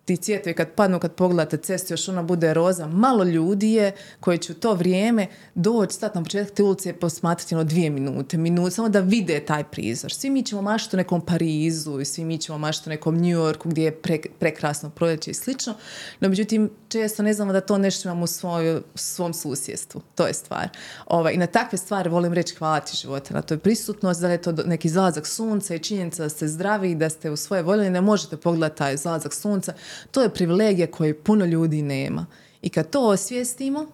[0.09, 2.87] ti cvjetovi kad padnu, kad pogledate cestu, još ona bude roza.
[2.87, 6.93] Malo ljudi je koji će u to vrijeme doći, stati na početak te ulice i
[6.93, 10.13] posmatrati ono dvije minute, minute, samo da vide taj prizor.
[10.13, 13.39] Svi mi ćemo mašiti u nekom Parizu i svi mi ćemo mašiti u nekom New
[13.39, 14.01] Yorku gdje je
[14.39, 15.73] prekrasno proljeće i slično.
[16.19, 20.01] No, međutim, često ne znamo da to nešto imamo u svoj, svom susjedstvu.
[20.15, 20.69] To je stvar.
[21.05, 24.41] Ovaj, I na takve stvari volim reći hvala ti živote na toj prisutnost, da je
[24.41, 27.89] to neki zalazak sunca i činjenica da ste zdravi i da ste u svoje volje
[27.89, 29.73] ne možete pogledati taj zalazak sunca
[30.11, 32.25] to je privilegija koje puno ljudi nema.
[32.61, 33.85] I kad to osvijestimo,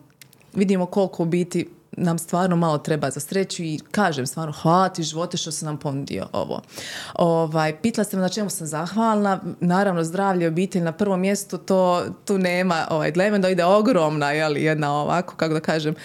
[0.53, 5.03] vidimo koliko u biti nam stvarno malo treba za sreću i kažem stvarno hvala ti
[5.03, 6.61] živote što se nam ponudio ovo.
[7.13, 9.39] Ovaj, pitala me na čemu sam zahvalna.
[9.59, 14.93] Naravno zdravlje obitelj na prvom mjestu to tu nema ovaj, da ide ogromna jeli, jedna
[14.93, 15.95] ovako kako da kažem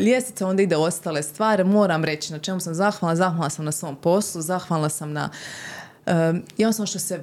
[0.00, 1.64] ljestvica onda ide ostale stvari.
[1.64, 3.16] Moram reći na čemu sam zahvalna.
[3.16, 5.30] Zahvalna sam na svom poslu, zahvalna sam na
[6.58, 7.20] jednostavno što, se,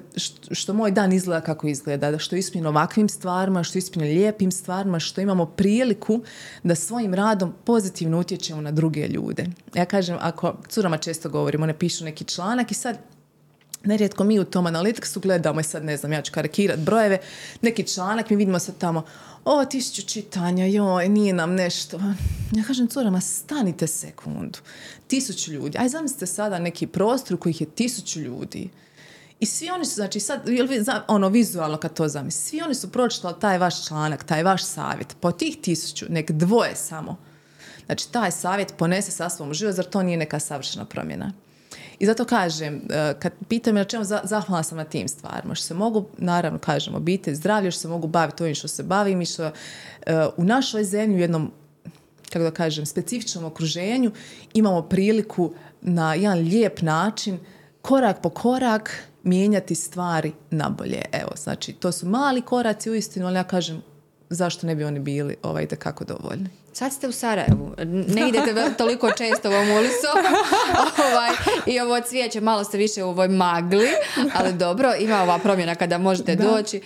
[0.52, 5.00] što, moj dan izgleda kako izgleda, što je ovakvim stvarima, što je ispunjen lijepim stvarima,
[5.00, 6.22] što imamo priliku
[6.64, 9.46] da svojim radom pozitivno utječemo na druge ljude.
[9.74, 12.98] Ja kažem, ako curama često govorimo, one pišu neki članak i sad
[13.86, 17.18] Nerijetko mi u tom analitiksu gledamo i sad ne znam, ja ću karikirat brojeve,
[17.62, 19.06] neki članak, mi vidimo sad tamo,
[19.46, 22.00] o, tisuću čitanja, joj, nije nam nešto.
[22.52, 24.60] Ja kažem curama, stanite sekundu.
[25.08, 25.78] Tisuću ljudi.
[25.78, 28.70] Aj, zamislite sada neki prostor u kojih je tisuću ljudi.
[29.40, 30.42] I svi oni su, znači sad,
[31.08, 35.16] ono vizualno kad to zamisli, svi oni su pročitali taj vaš članak, taj vaš savjet.
[35.20, 37.18] Po tih tisuću, nek dvoje samo.
[37.86, 41.34] Znači, taj savjet ponese sa svom život, zar to nije neka savršena promjena?
[42.00, 45.74] I zato kažem, e, kad pitam na čemu zahvalna sam na tim stvarima, što se
[45.74, 49.52] mogu, naravno kažem, obitelj, zdravlje, što se mogu baviti ovim što se bavim i što
[50.38, 51.52] u našoj zemlji u jednom
[52.30, 54.12] kako da kažem, specifičnom okruženju
[54.54, 57.40] imamo priliku na jedan lijep način
[57.82, 61.02] korak po korak mijenjati stvari na bolje.
[61.12, 63.82] Evo, znači, to su mali koraci u istinu, ali ja kažem,
[64.30, 66.50] zašto ne bi oni bili ovaj, kako dovoljni?
[66.76, 70.20] Sad ste u Sarajevu, ne idete toliko često ovom ulicom
[71.12, 71.30] ovaj,
[71.66, 73.88] i ovo cvijeće malo ste više u ovoj magli,
[74.36, 76.82] ali dobro, ima ova promjena kada možete doći.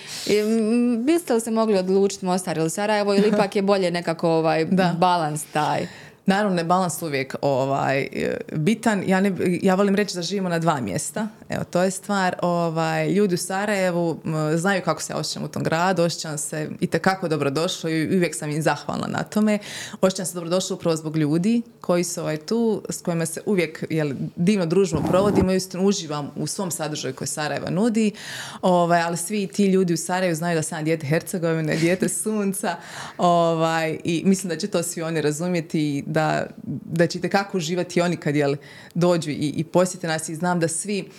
[0.98, 4.66] biste li se mogli odlučiti Mostar ili Sarajevo ili ipak je bolje nekako ovaj
[4.98, 5.88] balans taj?
[6.30, 8.08] Naravno, je balans uvijek ovaj,
[8.52, 9.04] bitan.
[9.08, 11.28] Ja, ne, ja volim reći da živimo na dva mjesta.
[11.50, 12.36] Evo, to je stvar.
[12.42, 14.20] Ovaj, ljudi u Sarajevu
[14.56, 16.04] znaju kako se osjećam u tom gradu.
[16.04, 19.60] Osjećam se i tekako dobrodošlo i uvijek sam im zahvalna na tome.
[20.02, 24.14] Osjećam se dobrodošlo upravo zbog ljudi koji su ovaj, tu, s kojima se uvijek jel,
[24.36, 28.12] divno družno provodimo i uistinu uživam u svom sadržaju koji Sarajeva nudi.
[28.62, 32.76] Ovaj, ali svi ti ljudi u Sarajevu znaju da sam dijete Hercegovine, dijete sunca.
[33.18, 36.48] Ovaj, I mislim da će to svi oni razumjeti da da,
[36.86, 38.56] da ćete kako uživati oni kad jel,
[38.94, 41.10] dođu i, i posjete nas i znam da svi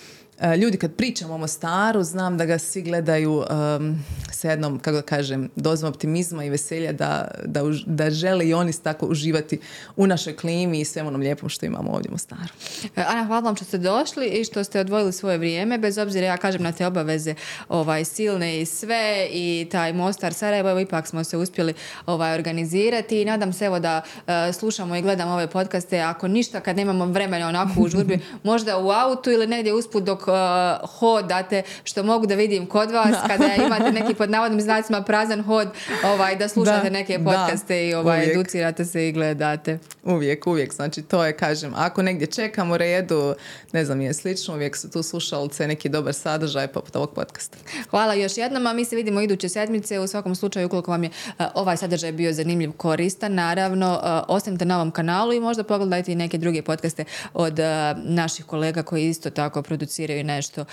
[0.57, 5.03] ljudi kad pričamo o Mostaru, znam da ga svi gledaju um, sa jednom, kako da
[5.03, 9.59] kažem, dozom optimizma i veselja da, da, da žele i oni tako uživati
[9.97, 12.53] u našoj klimi i svem onom lijepom što imamo ovdje u Mostaru.
[12.97, 16.27] E, Ana, hvala vam što ste došli i što ste odvojili svoje vrijeme, bez obzira
[16.27, 17.35] ja kažem na te obaveze
[17.69, 21.75] ovaj, silne i sve i taj Mostar Sarajevo, evo ipak smo se uspjeli
[22.07, 26.61] ovaj, organizirati i nadam se evo da e, slušamo i gledamo ove podcaste, ako ništa
[26.61, 31.63] kad nemamo vremena onako u žurbi, možda u autu ili negdje usput dok uh, hodate,
[31.85, 35.69] što mogu da vidim kod vas kada imate neki pod navodnim znacima prazan hod,
[36.05, 39.79] ovaj, da slušate neke podcaste i ovaj, educirate se i gledate.
[40.05, 40.75] Uvijek, uvijek.
[40.75, 43.35] Znači to je, kažem, ako negdje čekamo redu,
[43.73, 47.59] ne znam, je slično, uvijek su tu slušalce, neki dobar sadržaj poput ovog podcasta.
[47.91, 49.99] Hvala još jednom, a mi se vidimo iduće sedmice.
[49.99, 54.65] U svakom slučaju, ukoliko vam je uh, ovaj sadržaj bio zanimljiv, koristan, naravno, uh, ostanite
[54.65, 57.05] na ovom kanalu i možda pogledajte i neke druge podcaste
[57.35, 57.65] od uh,
[58.05, 60.65] naših kolega koji isto tako produciraju nešto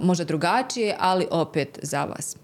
[0.00, 2.36] možda drugačije, ali opet za vas.